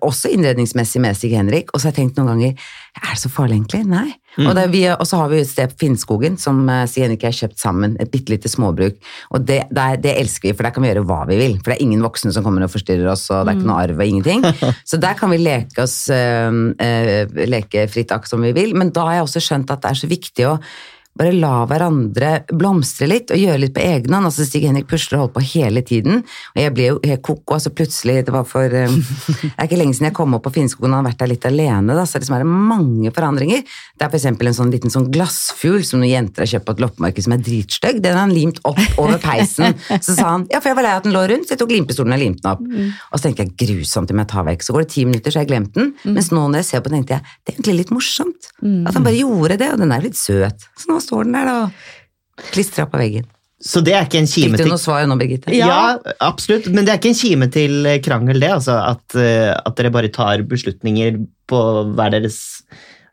[0.00, 1.72] også innredningsmessig med Stig Henrik.
[1.72, 3.82] Og så har jeg tenkt noen ganger er det så farlig egentlig?
[3.90, 4.06] Nei.
[4.40, 7.04] Og, det, er vi, og så har vi et sted på Finnskogen som eh, Stig
[7.04, 7.96] Henrik og jeg har kjøpt sammen.
[8.00, 8.96] Et bitte lite småbruk.
[9.36, 11.58] Og det, det, det elsker vi, for der kan vi gjøre hva vi vil.
[11.60, 13.84] For det er ingen voksne som kommer og forstyrrer oss, og det er ikke noe
[13.84, 14.44] arv og ingenting.
[14.90, 18.72] Så der kan vi leke oss øh, øh, leke fritt akkurat som vi vil.
[18.80, 20.58] Men da har jeg også skjønt at det er så viktig å
[21.16, 24.28] bare la hverandre blomstre litt og gjøre litt på egen hånd.
[24.28, 26.22] Altså Stig Henrik pusler og holdt på hele tiden,
[26.54, 27.56] og jeg ble jo helt koko.
[27.56, 30.54] Altså plutselig, det var for eh, Det er ikke lenge siden jeg kom opp på
[30.56, 33.64] Finnskogen og har vært der litt alene, da, så liksom er det mange forandringer.
[33.96, 36.82] Det er eksempel en sånn liten sånn glassfugl som noen jenter har kjøpt på et
[36.84, 38.00] loppemarked som er dritstygg.
[38.04, 39.76] Den har han limt opp over peisen.
[40.02, 41.62] Så sa han ja, for jeg var lei av at den lå rundt, så jeg
[41.62, 42.92] tok limpestolen og limte den opp.
[43.10, 44.66] Og så tenkte jeg grusomt om jeg tar vekk.
[44.66, 45.92] Så går det ti minutter, så har jeg glemt den.
[46.06, 48.50] Mens nå når jeg ser på den, tenkte jeg det er egentlig litt morsomt.
[48.88, 50.66] At han bare gjorde det, og den er litt søt.
[50.76, 52.44] Så nå står den der, da.
[52.52, 53.30] Klistra på veggen.
[53.56, 55.54] Så det er ikke en kime Fikk du noe svar nå, Birgitte?
[55.56, 55.96] ja.
[56.20, 56.68] absolutt.
[56.72, 58.52] Men det er ikke en kime til eh, krangel, det.
[58.58, 61.62] Altså, at, eh, at dere bare tar beslutninger på
[61.96, 62.38] hver deres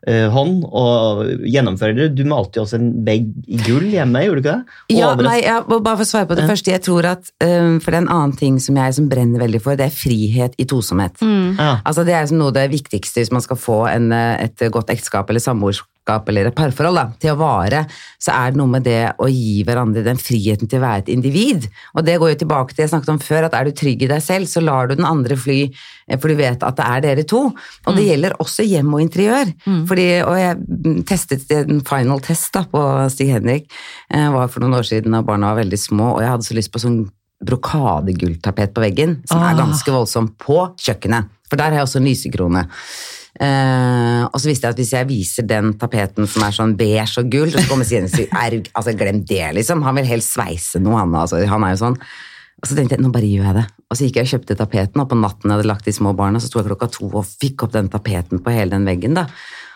[0.04, 2.10] eh, hånd og gjennomfører det.
[2.18, 4.76] Du malte jo også en vegg i gull hjemme, gjorde du ikke det?
[4.98, 6.74] Ja, nei, ja, og bare for å svare på det første.
[6.76, 9.62] Jeg tror at, um, For det er en annen ting som jeg som brenner veldig
[9.64, 11.24] for, det er frihet i tosomhet.
[11.24, 11.78] Ja.
[11.80, 14.92] Altså Det er liksom noe av det viktigste hvis man skal få en, et godt
[14.92, 17.84] ekteskap eller samboerskap eller et parforhold da, til å vare,
[18.20, 21.08] så er det noe med det å gi hverandre den friheten til å være et
[21.14, 21.68] individ.
[21.96, 24.10] Og det går jo tilbake til jeg snakket om før, at er du trygg i
[24.10, 25.70] deg selv, så lar du den andre fly,
[26.08, 27.42] eh, for du vet at det er dere to.
[27.86, 29.52] Og det gjelder også hjem og interiør.
[29.88, 33.70] Fordi, og jeg mm, testet en final test da, på Stig Henrik,
[34.12, 36.54] eh, var for noen år siden da barna var veldig små, og jeg hadde så
[36.58, 37.04] lyst på sånn
[37.44, 39.58] brokadegulltapet på veggen, som er Ah.
[39.58, 41.28] ganske voldsomt, på kjøkkenet.
[41.48, 42.68] For der har jeg også lysekrone.
[43.34, 47.08] Eh, og så visste jeg at hvis jeg viser den tapeten som er sånn beige
[47.18, 49.82] og gull, så kommer Signe og sier er, altså, glem det, liksom.
[49.86, 51.16] Han vil helst sveise noe, han.
[51.18, 51.98] Altså, han er jo sånn.
[52.62, 53.64] Og så tenkte jeg nå bare gjør jeg det.
[53.90, 56.14] Og så gikk jeg og kjøpte tapeten, og på natten jeg hadde lagt de små
[56.16, 59.18] barna, så sto jeg klokka to og fikk opp den tapeten på hele den veggen.
[59.18, 59.26] da.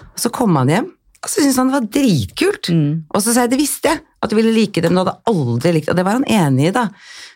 [0.07, 2.71] Og så kom han hjem, og så syntes han det var dritkult.
[3.11, 5.19] Og så sa jeg det visste jeg, at du ville like det, men du hadde
[5.31, 5.95] aldri likt det.
[5.95, 6.89] Og det var han enig i, da.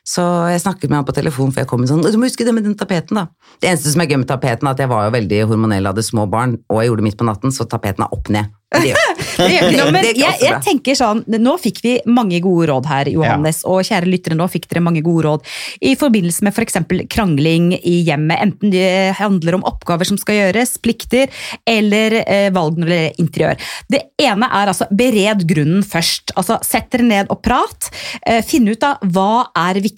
[0.02, 2.46] Så jeg snakket med han på telefon, for jeg kom inn sånn Du må huske
[2.46, 3.28] det med den tapeten, da.
[3.62, 6.02] Det eneste som er gøy med tapeten, er at jeg var jo veldig hormonell, hadde
[6.06, 8.50] små barn, og jeg gjorde det midt på natten, så tapeten er opp ned.
[8.72, 8.96] Det gjør
[9.36, 12.70] Det gjør ikke men Det ikke jeg, jeg tenker sånn, Nå fikk vi mange gode
[12.70, 15.50] råd her, Johannes, og kjære lyttere, nå fikk dere mange gode råd
[15.84, 16.78] i forbindelse med f.eks.
[17.12, 18.40] krangling i hjemmet.
[18.42, 21.30] Enten det handler om oppgaver som skal gjøres, plikter,
[21.68, 23.68] eller eh, valg når det gjelder interiør.
[23.92, 26.34] Det ene er altså bered grunnen først.
[26.38, 27.90] Altså Sett dere ned og prat.
[28.24, 29.91] Eh, Finn ut av hva er viktig,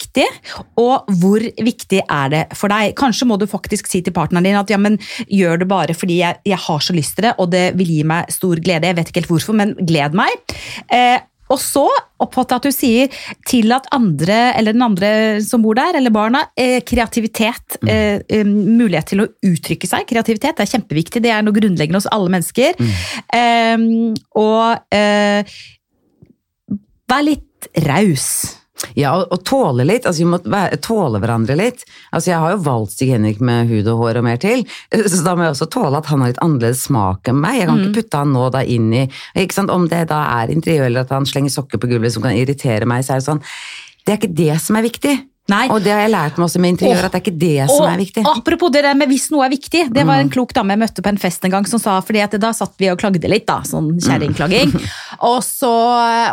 [0.81, 2.95] og hvor viktig er det for deg?
[2.99, 6.19] Kanskje må du faktisk si til partneren din at ja, men gjør det bare fordi
[6.21, 8.91] jeg, jeg har så lyst til det, og det vil gi meg stor glede.
[8.91, 10.57] Jeg vet ikke helt hvorfor, men gled meg.
[10.93, 11.19] Eh,
[11.53, 11.83] og så
[12.23, 15.09] oppfatter jeg at du sier til at andre, eller den andre
[15.45, 17.89] som bor der, eller barna, eh, kreativitet, Mm.
[17.89, 20.07] eh, mulighet til å uttrykke seg.
[20.09, 22.73] Kreativitet er kjempeviktig, det er noe grunnleggende hos alle mennesker.
[22.81, 24.15] Mm.
[24.41, 25.43] Og eh,
[27.11, 28.64] vær litt raus.
[28.95, 30.05] Ja, og, og tåle litt.
[30.05, 30.39] Altså, vi må
[30.83, 31.85] tåle hverandre litt.
[32.11, 34.65] Altså, jeg har jo valgt Stig Henrik med hud og hår og mer til,
[35.11, 37.61] så da må jeg også tåle at han har litt annerledes smak enn meg.
[37.61, 39.05] Jeg kan ikke putte han nå da inn i
[39.45, 39.73] ikke sant?
[39.73, 42.87] Om det da er interiør eller at han slenger sokker på gulvet som kan irritere
[42.89, 43.45] meg, så er det sånn
[44.05, 45.15] Det er ikke det som er viktig.
[45.47, 45.67] Nei.
[45.69, 47.65] Og det har jeg lært meg også med interiør, oh, at det er ikke det
[47.69, 48.23] som er viktig.
[48.25, 50.07] Apropos det der med hvis noe er viktig, det Mm.
[50.09, 52.31] var en klok dame jeg møtte på en fest en gang som sa, fordi at
[52.41, 54.73] da satt vi og klagde litt, da, sånn kjerringklaging.
[54.73, 54.87] Mm.
[55.29, 55.69] og så,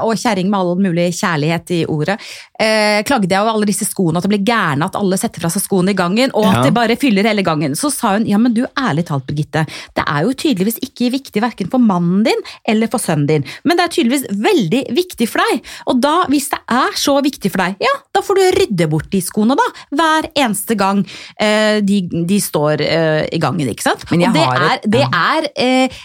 [0.01, 2.17] og kjerring med all mulig kjærlighet i ordet,
[2.63, 5.51] eh, klagde jeg over alle disse skoene, at det blir gærne at alle setter fra
[5.53, 7.75] seg skoene i gangen, og at det bare fyller hele gangen.
[7.79, 9.65] Så sa hun, ja men du, ærlig talt Birgitte,
[9.99, 13.77] det er jo tydeligvis ikke viktig hverken for mannen din eller for sønnen din, men
[13.81, 15.63] det er tydeligvis veldig viktig for deg.
[15.91, 19.11] Og da, hvis det er så viktig for deg, ja, da får du rydde bort
[19.13, 19.67] de skoene da,
[19.99, 21.03] hver eneste gang
[21.41, 24.07] eh, de, de står eh, i gangen, ikke sant?
[24.13, 26.03] Men jeg og det har er, et- det er, eh,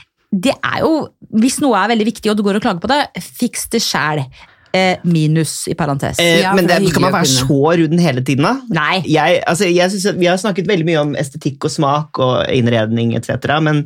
[0.48, 0.93] det er jo,
[1.39, 3.02] hvis noe er veldig viktig og du går og klager på det,
[3.39, 4.24] fiks det sjæl.
[4.77, 6.19] Eh, minus i parentes.
[6.21, 8.53] Eh, Ja, men det det, skal man være så rund hele tiden, da?
[8.77, 9.01] Nei.
[9.09, 12.45] Jeg, altså, jeg synes at Vi har snakket veldig mye om estetikk og smak og
[12.53, 13.83] innredning etc., men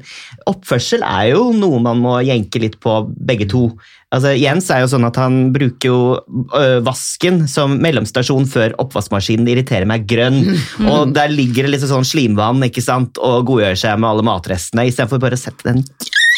[0.50, 3.00] oppførsel er jo noe man må jenke litt på,
[3.32, 3.70] begge to.
[4.12, 6.00] Altså, Jens er jo sånn at han bruker jo
[6.52, 10.42] ø, vasken som mellomstasjon før oppvaskmaskinen irriterer meg grønn.
[10.92, 14.90] Og der ligger det litt sånn slimvann ikke sant, og godgjør seg med alle matrestene,
[14.92, 15.86] istedenfor bare å sette den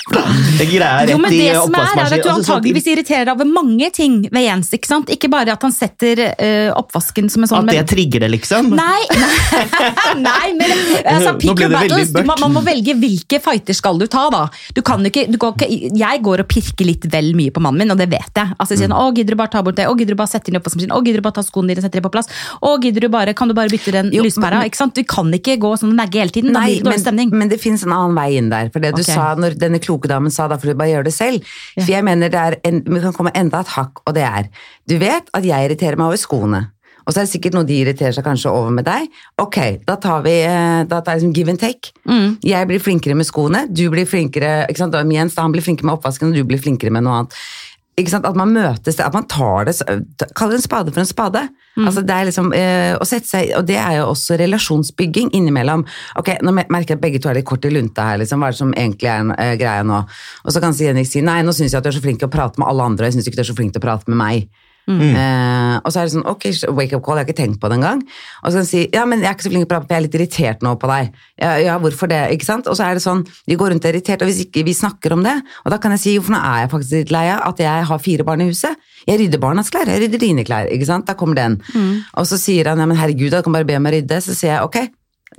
[0.04, 2.16] det greia Jo, rett men i det som er, er at du.
[2.28, 4.72] Altså, antageligvis irriterer deg over mange ting ved Jens.
[4.76, 5.12] ikke sant?
[5.14, 8.74] Ikke bare at han setter uh, oppvasken som en sånn At det trigger det, liksom?
[8.76, 9.62] Nei, nei,
[10.28, 12.12] nei, men altså, Nå pick ble your det veldig battles.
[12.12, 12.44] Du, man, mørkt.
[12.44, 14.44] man må velge hvilke fighter skal du ta, da.
[14.76, 15.70] Du kan ikke, du går ikke,
[16.04, 18.56] jeg går og pirker litt vel mye på mannen min, og det vet jeg.
[18.58, 18.98] Altså, jeg sier, Mm.
[19.00, 19.86] å, gidder du bare ta bort det?
[19.88, 20.92] Å, gidder du bare sette inn i sin?
[20.92, 22.28] Å, gidder du bare ta skoene dine og sette dem på plass?
[22.60, 24.60] Å, gidder du bare, kan du bare bytte den Jo, lyspæra?
[24.60, 24.94] men- Ikke sant?
[25.00, 26.52] Du kan ikke gå sånn og negge hele tiden.
[26.54, 27.30] Da blir det dårlig stemning.
[27.32, 28.70] men, men det finnes en annen vei inn der.
[28.74, 29.16] For det du okay.
[29.16, 31.50] sa, når denne kloke damen sa da, for du bare gjør det selv.
[31.78, 34.50] For jeg mener det er en, vi kan komme enda et hakk, og det er
[34.90, 36.66] Du vet at jeg irriterer meg over skoene.
[37.04, 39.10] Og så er det sikkert noe de irriterer seg kanskje over med deg.
[39.42, 41.92] Ok, da tar vi eh, da tar liksom give and take.
[42.08, 42.38] Mm.
[42.48, 45.98] Jeg blir flinkere med skoene, du blir flinkere ikke sant, Jens han blir flinkere med
[45.98, 47.38] oppvasken, og du blir flinkere med noe annet.
[48.00, 48.26] Ikke sant?
[48.26, 49.76] At man møtes, at man tar det
[50.34, 51.44] Kaller en spade for en spade.
[51.78, 51.86] Mm.
[51.86, 55.86] Altså det er liksom øh, å sette seg, Og det er jo også relasjonsbygging innimellom.
[56.18, 58.22] Ok, Nå merker jeg at begge to er litt kort i lunta her.
[58.22, 60.02] liksom, Hva er det som egentlig er øh, greia nå?
[60.44, 62.32] Og så kan Henrik si nei, nå syns jeg at du er så flink til
[62.32, 63.86] å prate med alle andre, og jeg syns ikke du er så flink til å
[63.86, 64.50] prate med meg.
[64.90, 67.70] Eh, og så er det sånn, ok, wake up call, jeg har ikke tenkt på
[67.72, 68.02] det engang.
[68.42, 69.88] Og så kan jeg si, ja, men jeg er ikke så flink til å prate,
[69.88, 71.20] for jeg er litt irritert nå på deg.
[71.44, 72.70] Ja, ja, hvorfor det, ikke sant?
[72.72, 75.16] Og så er det sånn, vi går rundt er irritert, og hvis ikke vi snakker
[75.16, 77.28] om det, og da kan jeg si, jo, for nå er jeg faktisk litt lei
[77.34, 78.90] av at jeg har fire barn i huset.
[79.08, 81.08] Jeg rydder barnas klær, jeg rydder dine klær, ikke sant?
[81.08, 81.60] Da kommer den.
[82.20, 84.20] Og så sier han, ja, men herregud, da kan bare be meg rydde.
[84.24, 84.80] Så sier jeg, ok,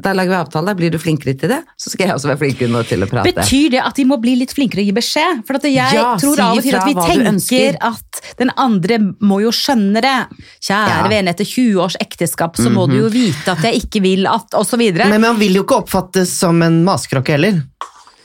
[0.03, 2.71] da lager vi avtale, blir du flinkere til det, så skal jeg også være flinkere
[2.73, 3.33] nå til å prate.
[3.37, 5.45] Betyr det at de må bli litt flinkere å gi beskjed?
[5.47, 9.41] For at jeg Ja, tror av og til at vi tenker at den andre må
[9.45, 10.17] jo skjønne det.
[10.65, 11.09] Kjære Ja.
[11.09, 14.55] vene, etter 20 års ekteskap så må du jo vite at jeg ikke vil at
[14.55, 15.09] og så videre.
[15.09, 17.63] Men man vil jo ikke oppfattes som en maskrokke heller.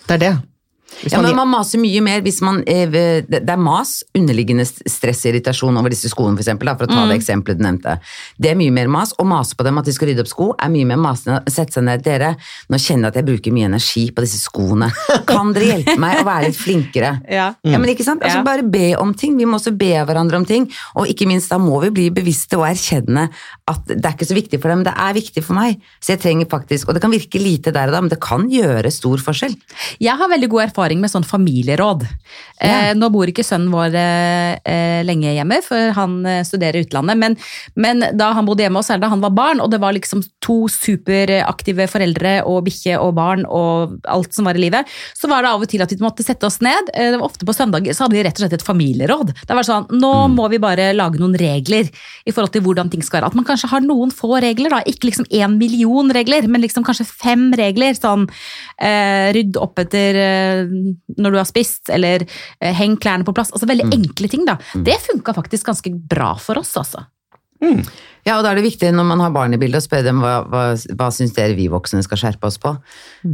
[0.07, 0.37] Det er det.
[1.07, 5.23] Ja, man- men man maser mye mer hvis man eh, Det er mas, underliggende stress,
[5.25, 7.99] irritasjon over disse skoene, for eksempel, da, for å ta det eksempelet du nevnte.
[8.39, 9.13] Det er mye mer mas.
[9.19, 11.39] Å mase på dem at de skal rydde opp sko, er mye mer masende.
[11.49, 12.03] Sette seg ned.
[12.03, 12.35] Dere,
[12.69, 14.89] nå kjenner jeg at jeg bruker mye energi på disse skoene.
[15.29, 17.21] Kan dere hjelpe meg å være litt flinkere?
[17.29, 17.77] Ja.
[17.77, 18.21] men ikke sant?
[18.23, 19.37] Altså, Bare be om ting.
[19.37, 20.65] Vi må også be hverandre om ting.
[20.95, 23.29] Og ikke minst, da må vi bli bevisste og erkjenne
[23.69, 25.77] at det er ikke så viktig for dem, det er viktig for meg.
[26.01, 28.47] Så jeg trenger faktisk, og det kan virke lite der og da, men det kan
[28.49, 29.53] gjøre stor forskjell.
[30.01, 32.07] Jeg har veldig god erfaring med sånn familieråd.
[32.59, 37.19] Eh, nå bor ikke sønnen vår eh, lenge hjemme, for han eh, studerer i utlandet.
[37.21, 37.37] Men,
[37.79, 40.23] men da han bodde hjemme hos oss, da han var barn, og det var liksom
[40.43, 45.45] to superaktive foreldre og bikkje og barn og alt som var i livet, så var
[45.45, 46.91] det av og til at vi måtte sette oss ned.
[46.93, 49.33] Eh, det var ofte på søndager så hadde vi rett og slett et familieråd.
[49.45, 51.89] Det var sånn, Nå må vi bare lage noen regler
[52.25, 53.31] i forhold til hvordan ting skal være.
[53.31, 54.81] At man kanskje har noen få regler, da.
[54.87, 57.95] ikke liksom én million regler, men liksom kanskje fem regler.
[57.97, 58.27] Sånn
[58.77, 60.63] eh, rydd opp etter eh,
[61.17, 63.53] når du har spist, eller eh, heng klærne på plass.
[63.53, 64.45] Altså Veldig enkle ting.
[64.49, 64.57] da.
[64.73, 67.05] Det funka faktisk ganske bra for oss, altså.
[67.59, 70.21] Ja, og da er det viktig når man har barn i bildet å spørre dem
[70.23, 70.63] hva, hva,
[70.95, 72.71] hva syns dere vi voksne skal skjerpe oss på.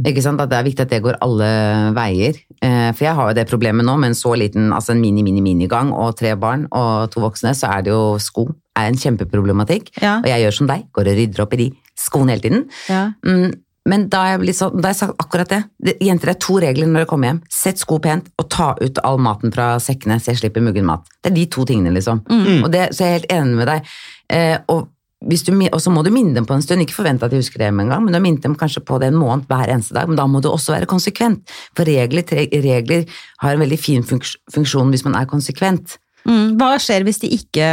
[0.08, 0.40] Ikke sant?
[0.42, 1.48] At det er viktig at det går alle
[1.96, 2.38] veier.
[2.58, 5.24] Eh, for jeg har jo det problemet nå med en så liten, altså en mini,
[5.26, 8.48] mini, minigang og tre barn og to voksne, så er det jo sko.
[8.76, 9.94] er en kjempeproblematikk.
[10.02, 10.18] Ja.
[10.20, 12.66] Og jeg gjør som deg, går og rydder opp i de skoene hele tiden.
[12.90, 13.06] Ja.
[13.24, 13.54] Mm,
[13.86, 15.60] men da har jeg, sånn, jeg sagt akkurat det.
[15.78, 15.94] det.
[16.02, 17.40] Jenter, det er to regler når dere kommer hjem.
[17.52, 21.06] Sett sko pent, og ta ut all maten fra sekkene, så jeg slipper muggen mat.
[21.22, 22.24] Det er de to tingene, liksom.
[22.66, 23.92] Og det, så jeg er helt enig med deg.
[24.34, 24.88] Eh, og,
[25.26, 27.38] hvis du, og så må du minne dem på en stund, ikke forvente at de
[27.40, 29.46] husker det med en gang, men du har minnet dem kanskje på det en måned
[29.50, 31.54] hver eneste dag, men da må du også være konsekvent.
[31.78, 33.06] For regler, regler
[33.42, 35.96] har en veldig fin funksjon hvis man er konsekvent.
[36.26, 36.58] Mm.
[36.58, 37.70] Hva skjer hvis de ikke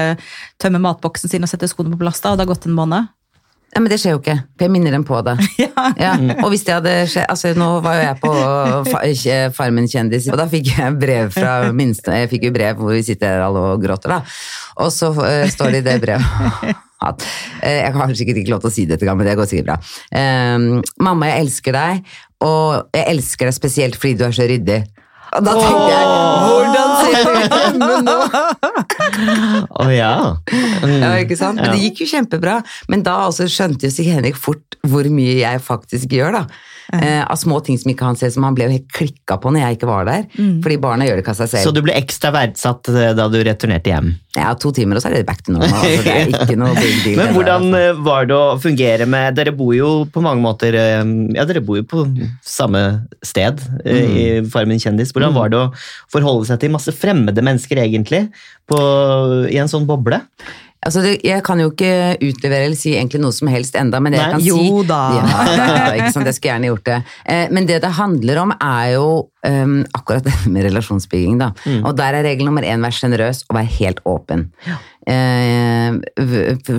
[0.61, 3.11] tømmer matboksen sin og setter skoene på plass, da, og det har gått en måned?
[3.73, 5.33] Ja, men det skjer jo ikke, for jeg minner dem på det.
[6.03, 8.31] Ja, og hvis det hadde skjedd Altså, nå var jo jeg på
[9.57, 13.03] Farmen kjendis, og da fikk jeg brev fra minste Jeg fikk jo brev hvor vi
[13.05, 14.19] sitter alle og gråter, da.
[14.83, 16.73] Og så uh, står det i det brevet
[17.07, 19.71] at uh, Jeg har sikkert ikke lov til å si dette, men det går sikkert
[19.71, 19.77] bra.
[20.19, 20.67] Eh,
[21.03, 22.13] mamma, jeg elsker deg,
[22.45, 24.81] og jeg elsker deg spesielt fordi du er så ryddig.
[25.33, 26.05] Og da tenkte jeg
[26.43, 28.17] Hvordan ser det ut hjemme nå?
[29.83, 30.13] Å ja.
[30.83, 30.99] Mm.
[30.99, 31.61] Ja, ikke sant?
[31.61, 32.59] Men det gikk jo kjempebra.
[32.91, 36.45] Men da også skjønte jo Sig Henrik fort hvor mye jeg faktisk gjør, da.
[36.93, 39.49] Eh, av små ting som ikke han ser, som han ble jo helt klikka på
[39.53, 40.25] når jeg ikke var der.
[40.35, 41.65] Fordi barna gjør det ikke av seg selv.
[41.65, 44.11] Så du ble ekstra verdsatt eh, da du returnerte hjem.
[44.37, 45.73] Ja, to timer, og så er det back to normal.
[45.73, 47.17] Altså, det er ikke noe big deal.
[47.17, 47.81] Men der, hvordan altså.
[47.81, 51.01] eh, var det å fungere med Dere bor jo på mange måter eh,
[51.37, 52.05] Ja, dere bor jo på
[52.45, 52.83] samme
[53.25, 53.87] sted mm.
[53.89, 55.13] i Farmen kjendis.
[55.15, 55.71] Hvordan var det å
[56.13, 58.27] forholde seg til masse fremmede mennesker, egentlig,
[58.69, 58.77] på,
[59.49, 60.21] i en sånn boble?
[60.85, 61.91] Altså, jeg kan jo ikke
[62.21, 64.87] utlevere eller si egentlig noe som helst enda, men det Nei, jeg kan jo si
[64.89, 65.01] da.
[65.17, 66.97] Ja, ikke sant, jeg skulle gjerne gjort det.
[67.33, 69.07] Eh, men det det handler om er jo
[69.47, 71.51] um, akkurat det med relasjonsbygging, da.
[71.65, 71.81] Mm.
[71.83, 74.49] Og der er regel nummer én vær sjenerøs og vær helt åpen.
[74.67, 74.79] Ja.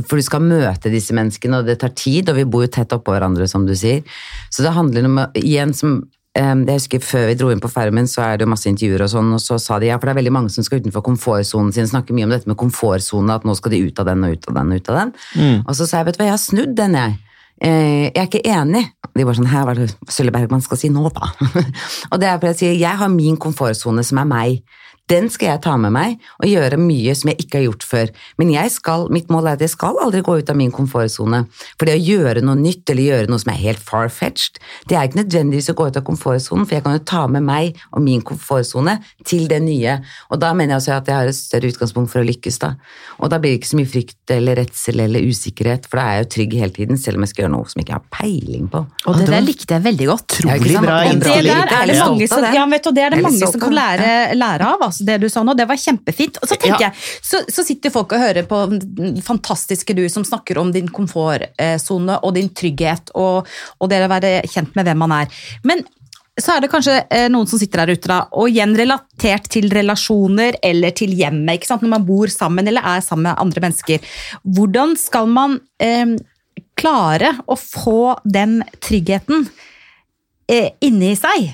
[0.08, 2.92] for du skal møte disse menneskene, og det tar tid, og vi bor jo tett
[2.96, 4.04] oppå hverandre, som du sier.
[4.48, 6.02] Så det handler om, igjen som
[6.34, 9.04] Um, jeg husker Før vi dro inn på Farmen, så er det jo masse intervjuer,
[9.06, 11.04] og sånn, og så sa de ja, for det er veldig mange som skal utenfor
[11.06, 14.26] komfortsonen sin, snakker mye om dette med komfortsonen, at nå skal de ut av den
[14.26, 15.14] og ut av den og ut av den.
[15.62, 17.14] Og så sa jeg vet du hva, jeg har snudd den, jeg.
[17.62, 18.82] Eh, jeg er ikke enig.
[19.14, 21.30] De var sånn her, hva er det Sølve Bergman skal si nå, da?
[22.10, 24.80] og det er fordi jeg sier jeg har min komfortsone som er meg.
[25.10, 28.12] Den skal jeg ta med meg og gjøre mye som jeg ikke har gjort før.
[28.40, 31.42] Men jeg skal, mitt mål er at jeg skal aldri gå ut av min komfortsone.
[31.74, 35.08] For det å gjøre noe nytt eller gjøre noe som er helt far-fetched, det er
[35.08, 38.04] ikke nødvendigvis å gå ut av komfortsonen, for jeg kan jo ta med meg og
[38.06, 39.98] min komfortsone til det nye.
[40.30, 42.74] Og da mener jeg også at jeg har et større utgangspunkt for å lykkes, da.
[43.18, 46.18] Og da blir det ikke så mye frykt eller redsel eller usikkerhet, for da er
[46.20, 48.08] jeg jo trygg hele tiden, selv om jeg skal gjøre noe som jeg ikke har
[48.14, 48.84] peiling på.
[49.04, 50.36] Og det det der likte jeg veldig godt.
[50.36, 50.84] Sant?
[50.84, 53.26] bra Det er Det der er mange som, ja, vet du, det er det er
[53.26, 55.54] mange som kan lære, lære av, altså det du sa nå.
[55.58, 56.38] Det var kjempefint.
[56.42, 56.90] Og så tenker Ja.
[56.90, 60.88] jeg, så, så sitter folk og hører på den fantastiske du som snakker om din
[60.88, 63.46] komfortsone og din trygghet og,
[63.80, 65.42] og det å være kjent med hvem man er.
[65.64, 65.84] Men
[66.40, 69.68] så er det kanskje eh, noen som sitter der ute, da, og igjen relatert til
[69.70, 71.60] relasjoner eller til hjemmet.
[71.60, 71.84] ikke sant?
[71.86, 74.02] Når man bor sammen eller er sammen med andre mennesker.
[74.42, 76.16] Hvordan skal man eh,
[76.74, 79.46] klare å få den tryggheten
[80.50, 81.52] eh, inni seg?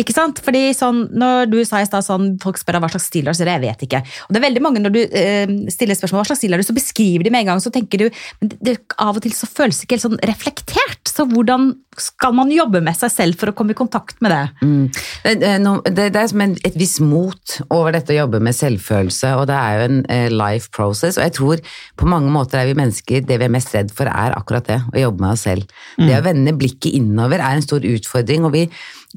[0.00, 0.40] Ikke sant?
[0.44, 3.36] Fordi sånn, når du sa i stad sånn, folk spør hva slags stil du har,
[3.36, 4.02] så sier jeg vet ikke.
[4.26, 6.66] Og det er veldig mange når du eh, stiller spørsmål hva slags stil har du,
[6.66, 8.08] så beskriver de med en gang, så tenker du
[8.40, 11.10] men det, det, av og til så føles det ikke helt sånn reflektert.
[11.10, 14.42] Så hvordan skal man jobbe med seg selv for å komme i kontakt med det?
[14.62, 14.84] Mm.
[15.24, 18.56] Det, det, er det, er som en, et visst mot over dette å jobbe med
[18.56, 21.18] selvfølelse, og det er jo en eh, life process.
[21.18, 21.64] Og jeg tror
[22.00, 24.80] på mange måter er vi mennesker, det vi er mest redd for er akkurat det,
[24.94, 25.76] å jobbe med oss selv.
[26.00, 28.64] Det å vende blikket innover er en stor utfordring, og vi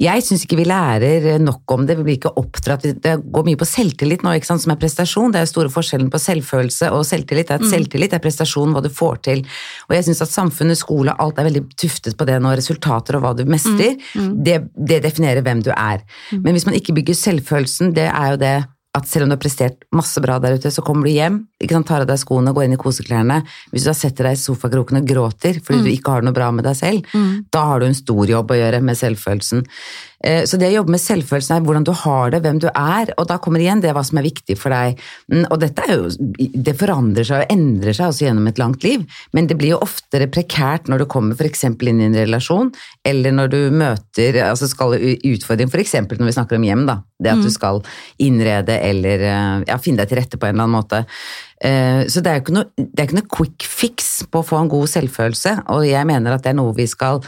[0.01, 1.95] jeg syns ikke vi lærer nok om det.
[1.99, 2.88] Vi blir ikke oppdratt.
[3.03, 5.34] Det går mye på selvtillit nå, som er prestasjon.
[5.34, 7.51] Det er store forskjellen på selvfølelse og selvtillit.
[7.51, 9.43] Det er at Selvtillit er prestasjon, hva du får til.
[9.89, 12.56] Og jeg syns at samfunnet, skole, alt er veldig tuftet på det nå.
[12.58, 16.01] Resultater og hva du mestrer, det, det definerer hvem du er.
[16.34, 18.56] Men hvis man ikke bygger selvfølelsen, det er jo det
[18.93, 21.73] at selv om du har prestert masse bra der ute, så kommer du hjem, ikke
[21.73, 23.39] sant, tar av deg skoene, og går inn i koseklærne.
[23.71, 26.51] Hvis du da setter deg i sofakroken og gråter fordi du ikke har noe bra
[26.53, 27.15] med deg selv,
[27.49, 29.65] da har du en stor jobb å gjøre med selvfølelsen.
[30.23, 33.12] Eh, Så det å jobbe med selvfølelsen er hvordan du har det, hvem du er,
[33.17, 34.99] og da kommer igjen det hva som er viktig for deg.
[35.31, 36.09] Mm, Og dette er jo,
[36.39, 39.81] det forandrer seg og endrer seg også gjennom et langt liv, men det blir jo
[39.83, 41.65] oftere prekært når du kommer f.eks.
[41.67, 42.71] inn i en relasjon,
[43.05, 45.93] eller når du møter, altså skal utfordring, f.eks.
[46.07, 47.01] når vi snakker om hjem, da.
[47.23, 47.79] Det at du skal
[48.19, 51.03] innrede eller eh, ja, finne deg til rette på en eller annen måte.
[51.63, 54.47] Eh, Så det er jo ikke noe, det er ikke noe quick fix på å
[54.47, 57.23] få en god selvfølelse, og jeg mener at det er noe vi skal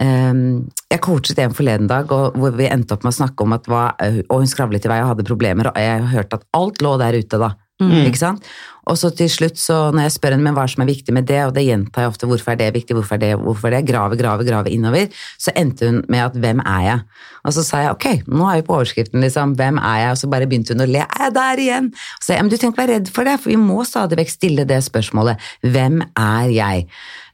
[0.00, 3.86] Jeg coachet en forleden dag, hvor vi endte opp med å snakke om at hva,
[4.30, 7.20] og hun skravlet i vei og hadde problemer, og jeg hørte at alt lå der
[7.20, 7.52] ute, da.
[7.80, 8.44] Ikke sant?
[8.90, 11.38] Og så til slutt, så når jeg spør henne hva som er viktig med det,
[11.46, 13.88] og det gjentar jeg ofte, hvorfor er det viktig, hvorfor er det, hvorfor er det,
[13.88, 15.06] grave, grave, grave innover,
[15.40, 17.04] så endte hun med at hvem er jeg?
[17.44, 20.10] Og så sa jeg ok, nå er vi på overskriften, liksom, hvem er jeg?
[20.16, 21.88] Og så bare begynte hun å le, er jeg der igjen?
[21.94, 23.80] Og Så sa jeg, men du trenger ikke være redd for det, for vi må
[23.88, 26.86] stadig vekk stille det spørsmålet, hvem er jeg?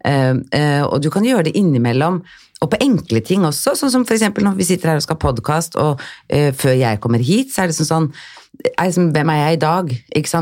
[0.07, 2.23] Eh, eh, og du kan gjøre det innimellom,
[2.65, 5.25] og på enkle ting også, sånn som eksempel når vi sitter her og skal ha
[5.27, 8.07] podcast, og eh, før jeg kommer hit, så er det sånn sånn,
[8.75, 9.93] liksom, hvem er jeg i dag?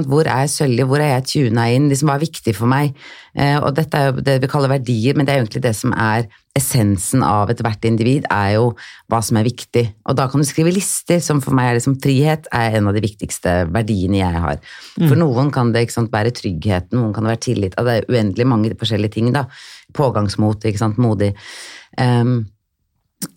[0.09, 0.87] Hvor er sølje?
[0.89, 1.91] Hvor er jeg tuna inn?
[1.91, 2.95] Liksom, hva er viktig for meg?
[3.35, 5.75] Eh, og dette er jo det vi kaller verdier, men det er jo egentlig det
[5.77, 8.69] som er essensen av ethvert individ, er jo
[9.11, 9.85] hva som er viktig.
[10.07, 12.95] Og da kan du skrive lister, som for meg er liksom frihet er en av
[12.95, 14.63] de viktigste verdiene jeg har.
[15.01, 17.75] For noen kan det sant, være trygghet, noen kan det være tillit.
[17.75, 19.49] Det er uendelig mange forskjellige ting, da.
[19.99, 21.33] Pågangsmot, ikke sant, modig.
[21.99, 22.45] Um,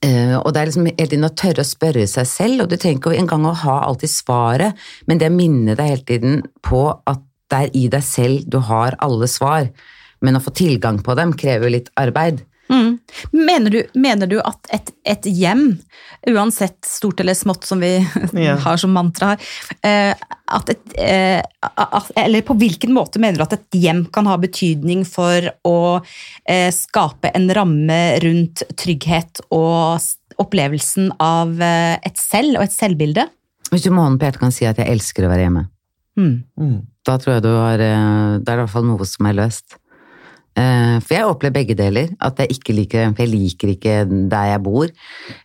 [0.04, 2.78] Uh, og det er liksom hele tiden å tørre å spørre seg selv, og du
[2.78, 7.24] trenger ikke engang å ha alltid svaret, men det minner deg hele tiden på at
[7.52, 9.70] det er i deg selv du har alle svar,
[10.24, 12.42] men å få tilgang på dem krever litt arbeid.
[12.70, 12.98] Mm.
[13.32, 15.78] Mener, du, mener, du, at et, et, hjem,
[16.28, 17.94] uansett stort eller smått som vi
[18.34, 18.60] yeah.
[18.60, 19.46] har som mantra her,
[19.88, 24.28] eh, at et, eh, at, Eller på hvilken måte mener du at et hjem kan
[24.28, 25.80] ha betydning for å
[26.48, 30.04] eh, skape en ramme rundt trygghet og
[30.38, 33.26] opplevelsen av et selv og et selvbilde?
[33.72, 35.64] Hvis du med hånden på hjertet kan si at jeg elsker å være hjemme,
[36.20, 36.78] mm.
[37.08, 39.80] da tror jeg du har Da er det i hvert fall noe som er løst.
[40.58, 42.14] Eh, for jeg opplever begge deler.
[42.24, 43.98] At jeg ikke liker For jeg liker ikke
[44.32, 44.88] der jeg bor.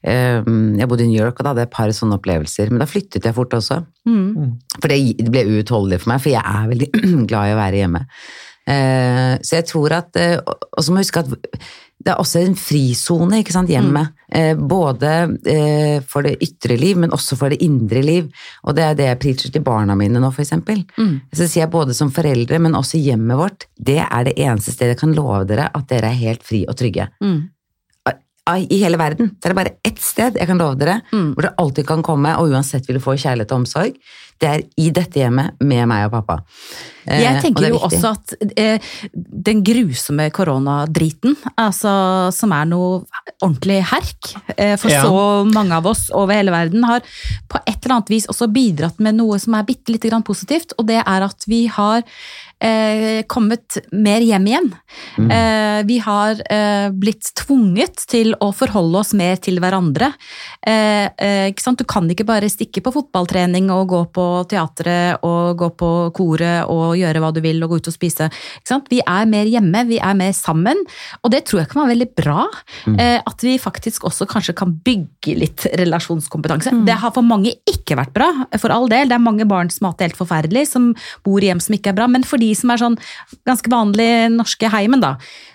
[0.03, 2.73] Eh, jeg bodde i New York, og da hadde jeg et par sånne opplevelser.
[2.73, 3.83] Men da flyttet jeg fort også.
[4.09, 4.57] Mm.
[4.79, 6.91] For det ble uutholdelig for meg, for jeg er veldig
[7.31, 8.07] glad i å være hjemme.
[8.69, 11.59] Eh, så jeg tror at Og så må jeg huske at
[12.03, 14.11] det er også en frisone, ikke sant, hjemmet.
[14.33, 14.63] Mm.
[14.67, 15.11] både
[16.09, 18.31] for det ytre liv, men også for det indre liv.
[18.65, 20.83] Og det er det jeg preacher til barna mine nå, eksempel.
[20.97, 21.15] Mm.
[21.31, 23.67] Så sier jeg både som foreldre, men også hjemmet vårt.
[23.77, 26.79] Det er det eneste stedet jeg kan love dere at dere er helt fri og
[26.81, 27.07] trygge.
[27.23, 27.43] Mm.
[28.51, 29.37] I hele verden.
[29.39, 31.29] Det er bare ett sted jeg kan love dere, mm.
[31.37, 34.01] hvor dere alltid kan komme, og uansett vil du få kjærlighet og omsorg.
[34.43, 36.41] Det er i dette hjemmet med meg og pappa.
[37.07, 38.93] Jeg tenker tenker jo også at eh,
[39.49, 41.93] den grusomme koronadriten, altså,
[42.35, 43.03] som er noe
[43.43, 45.03] ordentlig herk eh, for ja.
[45.03, 47.03] så mange av oss over hele verden, har
[47.51, 50.77] på et eller annet vis også bidratt med noe som er bitte lite grann positivt,
[50.79, 52.03] og det er at vi har
[52.63, 54.71] eh, kommet mer hjem igjen.
[55.19, 55.31] Mm.
[55.39, 60.13] Eh, vi har eh, blitt tvunget til å forholde oss mer til hverandre.
[60.63, 65.69] Eh, eh, du kan ikke bare stikke på fotballtrening og gå på teatret og gå
[65.79, 68.29] på koret og gjøre hva du vil og gå ut og spise.
[68.91, 70.81] Vi er mer hjemme, vi er mer sammen,
[71.23, 72.47] og det tror jeg kan være veldig bra.
[72.87, 72.99] Mm.
[73.01, 76.73] Eh, at vi faktisk også kanskje kan bygge litt relasjonskompetanse.
[76.75, 76.85] Mm.
[76.89, 79.11] Det har for mange ikke vært bra, for all del.
[79.11, 80.93] Det er mange barn som har hatt det helt forferdelig, som
[81.27, 82.09] bor i hjem som ikke er bra.
[82.11, 82.99] men for de som er sånn
[83.49, 85.15] ganske vanlige norske heimen, da,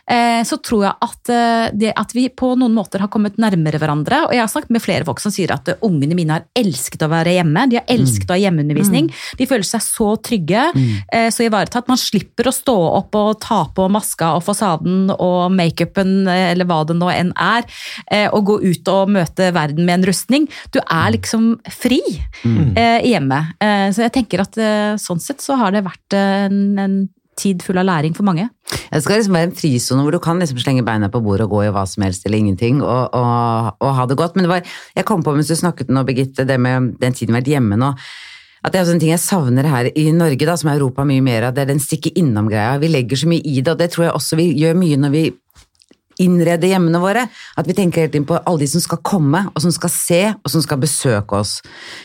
[0.10, 3.80] eh, så tror jeg at, eh, det, at vi på noen måter har kommet nærmere
[3.82, 4.26] hverandre.
[4.28, 7.12] Og jeg har snakket med flere folk som sier at ungene mine har elsket å
[7.12, 7.68] være hjemme.
[7.70, 9.10] De har elsket å ha hjemmeundervisning.
[9.10, 9.40] Mm.
[9.40, 10.86] De føler seg så trygge, mm.
[11.14, 11.88] Eh, så ivaretatt.
[11.90, 16.82] Man slipper å stå opp og ta på maska og fasaden og makeupen eller hva
[16.88, 17.66] det nå enn er,
[18.34, 20.48] og gå ut og møte verden med en rustning.
[20.74, 22.00] Du er liksom fri
[22.44, 22.74] mm.
[23.06, 23.40] hjemme.
[23.94, 24.58] Så jeg tenker at
[25.02, 26.98] sånn sett så har det vært en, en
[27.38, 28.48] tid full av læring for mange.
[28.90, 31.56] Det skal liksom være en frisone hvor du kan liksom slenge beina på bordet og
[31.56, 34.38] gå i hva som helst eller ingenting og, og, og ha det godt.
[34.38, 37.34] Men det var, jeg kom på mens du snakket nå, Birgitte, det med den tiden
[37.34, 37.94] vi har vært hjemme nå.
[38.68, 41.46] At det er en ting jeg savner her i Norge, da, som Europa mye mer
[41.48, 42.76] av, det er den stikke innom-greia.
[42.82, 45.14] Vi legger så mye i det, og det tror jeg også vi gjør mye når
[45.14, 45.22] vi
[46.24, 47.26] innrede hjemmene våre.
[47.58, 50.22] At vi tenker helt inn på alle de som skal komme, og som skal se,
[50.36, 51.58] og som skal besøke oss.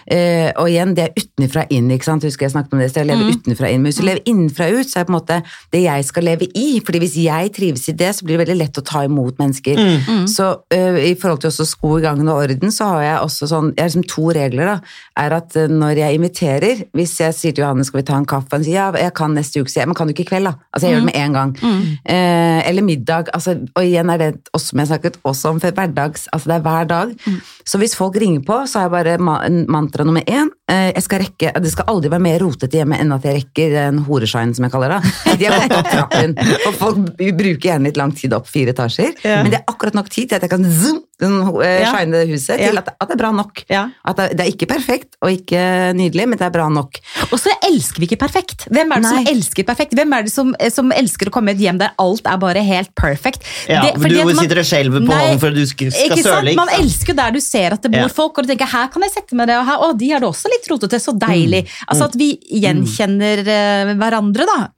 [0.06, 2.26] Eh, og igjen, det er utenfra inn, ikke sant.
[2.26, 3.38] Husker jeg snakket om det, så jeg lever mm.
[3.38, 3.82] utenfra inn.
[3.82, 5.40] Men hvis du lever innenfra ut, så er det på en måte
[5.74, 6.68] det jeg skal leve i.
[6.84, 9.80] fordi hvis jeg trives i det, så blir det veldig lett å ta imot mennesker.
[9.80, 9.98] Mm.
[10.06, 10.26] mm.
[10.32, 13.48] Så eh, i forhold til også sko i gangen og orden, så har jeg også
[13.50, 14.76] sånn Jeg har liksom to regler, da.
[15.24, 18.28] Er at eh, når jeg inviterer, hvis jeg sier til Johanne skal vi ta en
[18.28, 20.30] kaffe, han sier ja, jeg kan neste uke, sier jeg, men kan du ikke i
[20.32, 20.54] kveld, da?
[20.72, 20.96] Altså jeg mm.
[20.96, 21.54] gjør det med en gang.
[21.62, 21.82] Mm.
[22.14, 23.32] Eh, eller middag.
[23.36, 26.50] altså, og igjen igjen er det også, som jeg snakket også om for hverdags, altså
[26.50, 27.12] det er hver dag.
[27.26, 27.38] Mm.
[27.64, 31.22] Så hvis folk ringer på, så er jeg bare mantra nummer én eh, jeg skal
[31.22, 34.66] rekke, Det skal aldri være mer rotete hjemme enn at jeg rekker en horeshine, som
[34.66, 35.14] jeg kaller det.
[35.40, 36.36] De har gått opp trappen,
[36.68, 39.40] og folk bruker gjerne litt lang tid opp fire etasjer, ja.
[39.42, 41.02] men det er akkurat nok tid til at jeg kan zoom.
[41.20, 42.80] Shine det huset, til Ja.
[42.80, 43.62] at, at det er bra nok.
[43.70, 43.88] Ja.
[44.04, 46.98] At det, det er ikke perfekt og ikke nydelig, men det er bra nok.
[47.30, 48.66] Og så elsker vi ikke perfekt.
[48.72, 49.94] Hvem er det som elsker perfekt?
[49.94, 52.62] Hvem er det som, som elsker å komme i et hjem der alt er bare
[52.64, 53.44] helt perfect?
[53.68, 56.10] Ja, Det- fordi du man- sitter og skjelver på hånden for at du skal, skal
[56.10, 56.46] ikke sant?
[56.46, 56.54] søle.
[56.56, 58.08] Man elsker der du ser at det bor Ja.
[58.08, 60.20] folk, og du tenker her kan jeg sette meg det, og her, å, de har
[60.20, 61.64] det også litt rotete, så deilig.
[61.64, 61.86] Mm.
[61.92, 64.68] Altså At vi gjenkjenner eh, hverandre, da.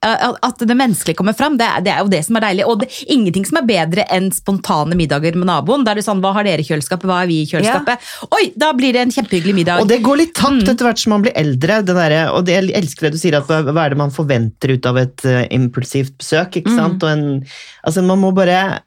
[0.43, 2.65] At- det menneskelige kommer fram, det er, det er jo det som er deilig.
[2.65, 5.83] Og det ingenting som er bedre enn spontane middager med naboen.
[5.85, 8.09] Der det er sånn, hva har dere i kjøleskapet, hva har vi i kjøleskapet?
[8.35, 9.81] Oi, da blir det en kjempehyggelig middag.
[9.85, 10.69] Og det går litt tapt Mm.
[10.73, 11.81] etter hvert som man blir eldre.
[11.85, 14.85] Derre- og det, jeg elsker det du sier, at hva, er det man forventer ut
[14.89, 16.55] av et uh, impulsivt besøk?
[16.55, 16.59] Mm.
[16.63, 17.03] ikke sant?
[17.03, 17.45] Og en,
[17.85, 18.81] altså Man må bare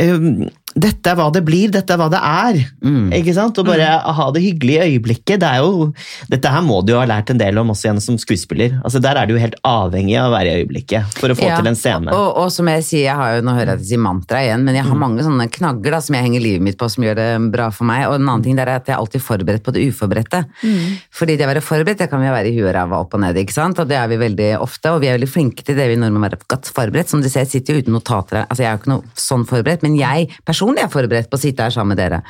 [0.00, 0.48] um,
[0.80, 2.58] dette er hva det blir, dette er hva det er.
[2.84, 3.10] Mm.
[3.20, 3.58] Ikke sant?
[3.60, 5.40] Og bare ha det hyggelige øyeblikket.
[5.42, 5.90] Det er jo,
[6.32, 8.78] dette her må du jo ha lært en del om også igjen som skuespiller.
[8.84, 11.46] Altså Der er du jo helt avhengig av å være i øyeblikket for å få
[11.50, 12.14] Ja, til en scene.
[12.14, 14.42] Og, og som jeg sier, jeg har jo, nå hører jeg at jeg sier mantra
[14.46, 14.90] igjen, men jeg Mm.
[14.94, 17.66] har mange sånne knagger da, som jeg henger livet mitt på, som gjør det bra
[17.70, 18.06] for meg.
[18.08, 20.40] Og en annen ting der er at jeg er alltid forberedt på det uforberedte.
[20.64, 20.96] Mm.
[21.12, 23.20] Fordi det å være forberedt, det kan vi være i huet og ræva opp og
[23.20, 23.78] ned, ikke sant?
[23.78, 26.30] Og det er vi veldig ofte, og vi er veldig flinke til det vi nordmenn
[26.30, 27.12] er godt forberedt.
[27.12, 28.46] Som du ser, jeg sitter jo uten notater.
[28.48, 30.30] Altså, jeg er jo ikke noe sånn forberedt, men jeg
[30.70, 32.22] personlig er forberedt på å sitte her sammen med dere.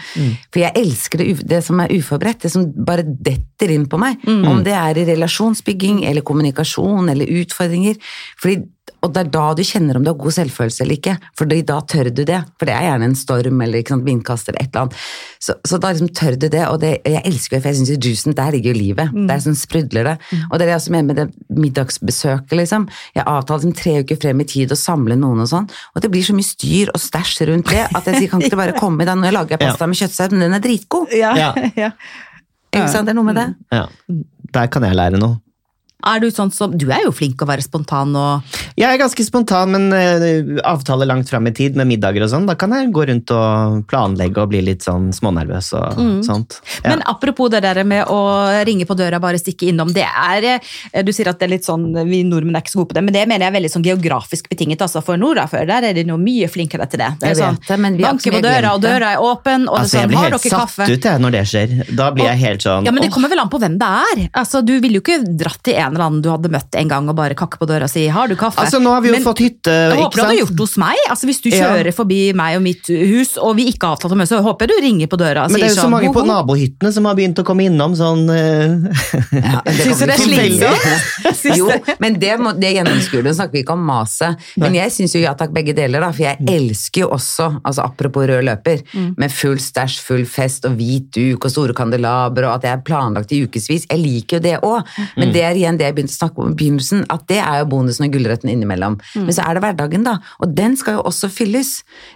[0.51, 4.20] For jeg elsker det, det som er uforberedt, det som bare detter inn på meg.
[4.26, 7.99] Om det er i relasjonsbygging eller kommunikasjon eller utfordringer.
[8.41, 8.62] Fordi,
[9.01, 11.14] og det er da du kjenner om du har god selvfølelse eller ikke.
[11.38, 12.41] For da tør du det.
[12.59, 14.99] For det er gjerne en storm eller ikke sant, vindkast eller et eller annet.
[15.41, 17.93] Så, så da liksom tør du det, og det, jeg elsker det, for jeg syns
[17.95, 19.14] i juicen, der ligger jo livet.
[19.30, 20.16] Der sånn sprudler det.
[20.51, 22.86] Og det er det jeg også mener med det middagsbesøket, liksom.
[23.16, 26.11] Jeg avtaler liksom tre uker frem i tid å samle noen og sånn, og det
[26.12, 28.78] blir så mye styr og stæsj rundt det at jeg sier kan ikke det bare
[28.82, 31.14] komme i dag, nå lager jeg pasta med kjøttsaus, men den er dritgod.
[31.16, 31.53] ja, Ja.
[31.86, 31.93] ja.
[32.70, 33.49] Ikke sant, det er noe med det.
[33.74, 33.86] Ja.
[34.55, 35.41] Der kan jeg lære noe.
[36.07, 39.24] Er du sånn som Du er jo flink å være spontan og Jeg er ganske
[39.26, 42.46] spontan, men uh, avtale langt fram i tid med middager og sånn.
[42.48, 46.61] Da kan jeg gå rundt og planlegge og bli litt sånn smånervøs og sånt.
[46.80, 46.80] Ja.
[46.80, 46.88] Mm.
[46.90, 48.20] Men apropos det der med å
[48.66, 49.92] ringe på døra, bare stikke innom.
[49.94, 50.46] Det er,
[50.92, 52.98] eh, Du sier at det er litt sånn, vi nordmenn er ikke så gode på
[52.98, 54.82] det, men det mener jeg er veldig sånn geografisk betinget.
[54.82, 57.11] altså For nordafør der er de noe mye flinkere til det.
[57.20, 59.92] Det er sånn, det, men vi Banker på døra, og døra er åpen, og altså,
[59.92, 61.76] det jeg er sånn, blir helt satt ut jeg, når det skjer.
[61.96, 63.90] Da blir jeg helt sånn Ja, men Det åh, kommer vel an på hvem det
[64.11, 64.22] er.
[64.42, 67.09] Altså, Du ville jo ikke dratt til en eller annen du hadde møtt en gang
[67.09, 68.59] og bare kakke på døra og si 'har du kaffe'?
[68.64, 70.76] Altså, nå har vi jo Men- fått hytte, Jeg håper du hadde gjort det hos
[70.76, 70.97] meg.
[71.11, 71.57] Altså Hvis du Ja.
[71.64, 74.66] kjører forbi meg og mitt hus, og vi ikke har avtalt å møtes, så håper
[74.66, 76.93] jeg du ringer på døra og Men det er jo så sånn mange på nabohyttene
[76.93, 78.91] som har begynt å komme innom sånn eh,
[79.32, 81.57] Ja, det Syns du det er slitsomt?
[81.61, 81.70] Jo,
[82.01, 83.30] men det, må- det gjennomskuer du.
[83.34, 84.36] Snakker vi ikke om maset.
[84.57, 86.11] Men jeg syns jo ja takk, begge deler, da.
[86.12, 88.82] For jeg elsker jo også, altså apropos rød løper,
[89.16, 92.82] med full stæsj, full fest og hvit duk og store kandelaber og at det er
[92.84, 93.86] planlagt i ukevis.
[93.91, 94.84] Jeg liker jo det òg.
[95.16, 97.62] Men det er igjen det jeg begynte å snakke om i begynnelsen, at det er
[97.62, 98.99] jo bonusen og gulrøtten innimellom.
[99.16, 100.18] Men så er det hverdagen, da.
[100.45, 101.72] Og den skal jo også fylles.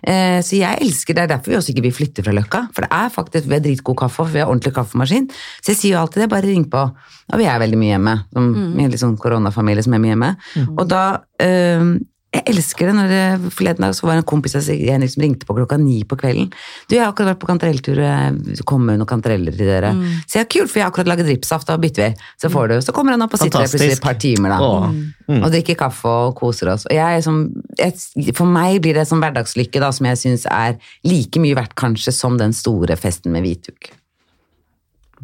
[0.07, 1.27] Eh, så jeg elsker det.
[1.27, 2.65] er derfor vi også ikke vil flytte fra Løkka.
[2.77, 5.29] For det er faktisk, vi har dritgod kaffe, for vi har ordentlig kaffemaskin.
[5.61, 6.87] Så jeg sier jo alltid det, bare ring på.
[7.33, 8.17] Og vi er veldig mye hjemme.
[8.35, 10.35] Som en litt sånn koronafamilie som er mye hjemme.
[10.75, 11.05] Og da
[11.43, 11.95] eh,
[12.35, 15.22] jeg elsker det når det forleden dag så var det en kompis av Jenny som
[15.22, 16.49] ringte på klokka ni på kvelden.
[16.89, 18.01] Du, jeg har akkurat vært på kantarelltur,
[18.66, 19.93] kom med noen kantareller til dere.
[20.26, 22.26] Så jeg, kult, for jeg har akkurat laget dripsaft da bytter vi.
[22.43, 22.76] Så får du.
[22.82, 24.91] Så kommer han opp og sitter der plutselig et par timer, da.
[25.30, 25.41] Mm.
[25.41, 26.89] Og drikker kaffe og koser oss.
[26.91, 27.41] Og jeg er som,
[27.78, 31.78] jeg, for meg blir det sånn hverdagslykke da, som jeg syns er like mye verdt
[31.78, 33.93] kanskje som den store festen med hvitduk.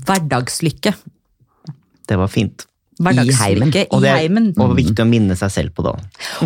[0.07, 0.95] Hverdagslykke.
[2.11, 2.70] Det var fint.
[3.01, 4.51] Hverdagslykke Og i det heimen.
[4.61, 5.95] og viktig å minne seg selv på det.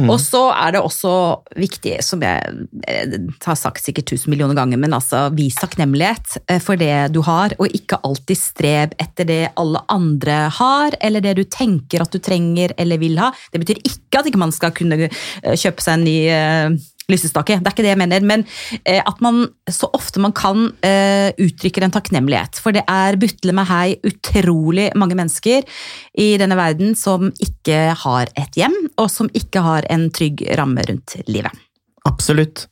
[0.05, 1.15] Og så er det også
[1.59, 6.63] viktig, som jeg eh, har sagt sikkert tusen millioner ganger, men altså vis takknemlighet eh,
[6.63, 11.37] for det du har, og ikke alltid strev etter det alle andre har, eller det
[11.41, 13.33] du tenker at du trenger eller vil ha.
[13.53, 16.19] Det betyr ikke at ikke man skal kunne eh, kjøpe seg en ny
[17.11, 18.45] lysestake, det er ikke det jeg mener, men
[18.83, 22.61] eh, at man så ofte man kan eh, uttrykker en takknemlighet.
[22.63, 25.67] For det er butle meg hei utrolig mange mennesker
[26.21, 30.85] i denne verden som ikke har et hjem, og som ikke har en trygg ramme
[30.89, 31.65] rundt livet.
[32.09, 32.69] Absolutt.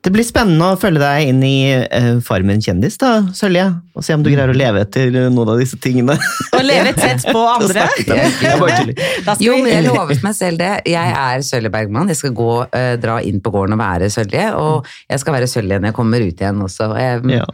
[0.00, 3.66] Det blir spennende å følge deg inn i uh, Farmen kjendis, da, Sølje.
[3.92, 6.14] Og se om du greier å leve etter noen av disse tingene.
[6.56, 7.84] Å leve tett på andre.
[9.44, 10.70] Jo, men jeg lovet meg selv det.
[10.88, 12.08] Jeg er Sølje Bergman.
[12.08, 14.46] Jeg skal gå, eh, dra inn på gården og være Sølje.
[14.56, 16.88] Og jeg skal være Sølje når jeg kommer ut igjen også.
[16.94, 17.44] Og Jeg, Ja.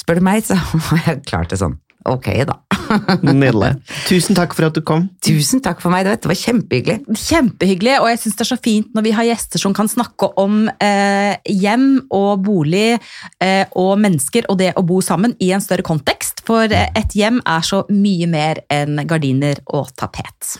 [0.00, 0.56] Spør du meg, så
[0.88, 1.76] har jeg klart det sånn.
[2.08, 2.56] Ok, da.
[3.22, 3.74] Nydelig.
[4.08, 5.06] Tusen takk for at du kom.
[5.24, 6.06] Tusen takk for meg.
[6.08, 7.18] Det var kjempehyggelig.
[7.20, 10.30] Kjempehyggelig, og jeg syns det er så fint når vi har gjester som kan snakke
[10.40, 11.86] om eh, hjem
[12.16, 16.42] og bolig eh, og mennesker og det å bo sammen i en større kontekst.
[16.48, 20.56] For eh, et hjem er så mye mer enn gardiner og tapet.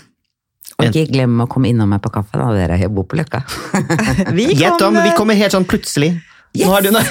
[0.81, 2.79] Og ikke glem å komme innom meg på kaffe, da, dere.
[2.93, 3.43] Bor på Løkka.
[4.61, 6.15] Gjett om, vi kommer helt sånn plutselig.
[6.59, 7.05] Noe.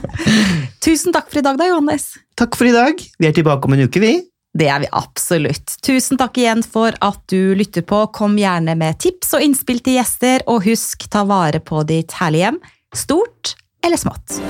[0.84, 2.14] Tusen takk for i dag, da, Johannes.
[2.38, 2.98] Takk for i dag.
[3.18, 4.16] Vi er tilbake om en uke, vi.
[4.58, 5.76] Det er vi absolutt.
[5.86, 8.02] Tusen takk igjen for at du lytter på.
[8.16, 12.48] Kom gjerne med tips og innspill til gjester, og husk, ta vare på ditt herlige
[12.48, 12.60] hjem.
[12.96, 13.54] Stort
[13.86, 14.40] eller smått.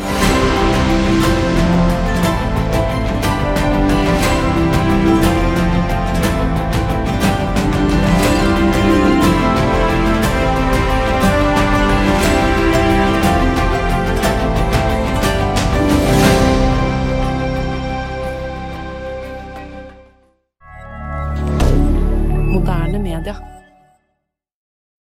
[23.22, 23.59] Canada.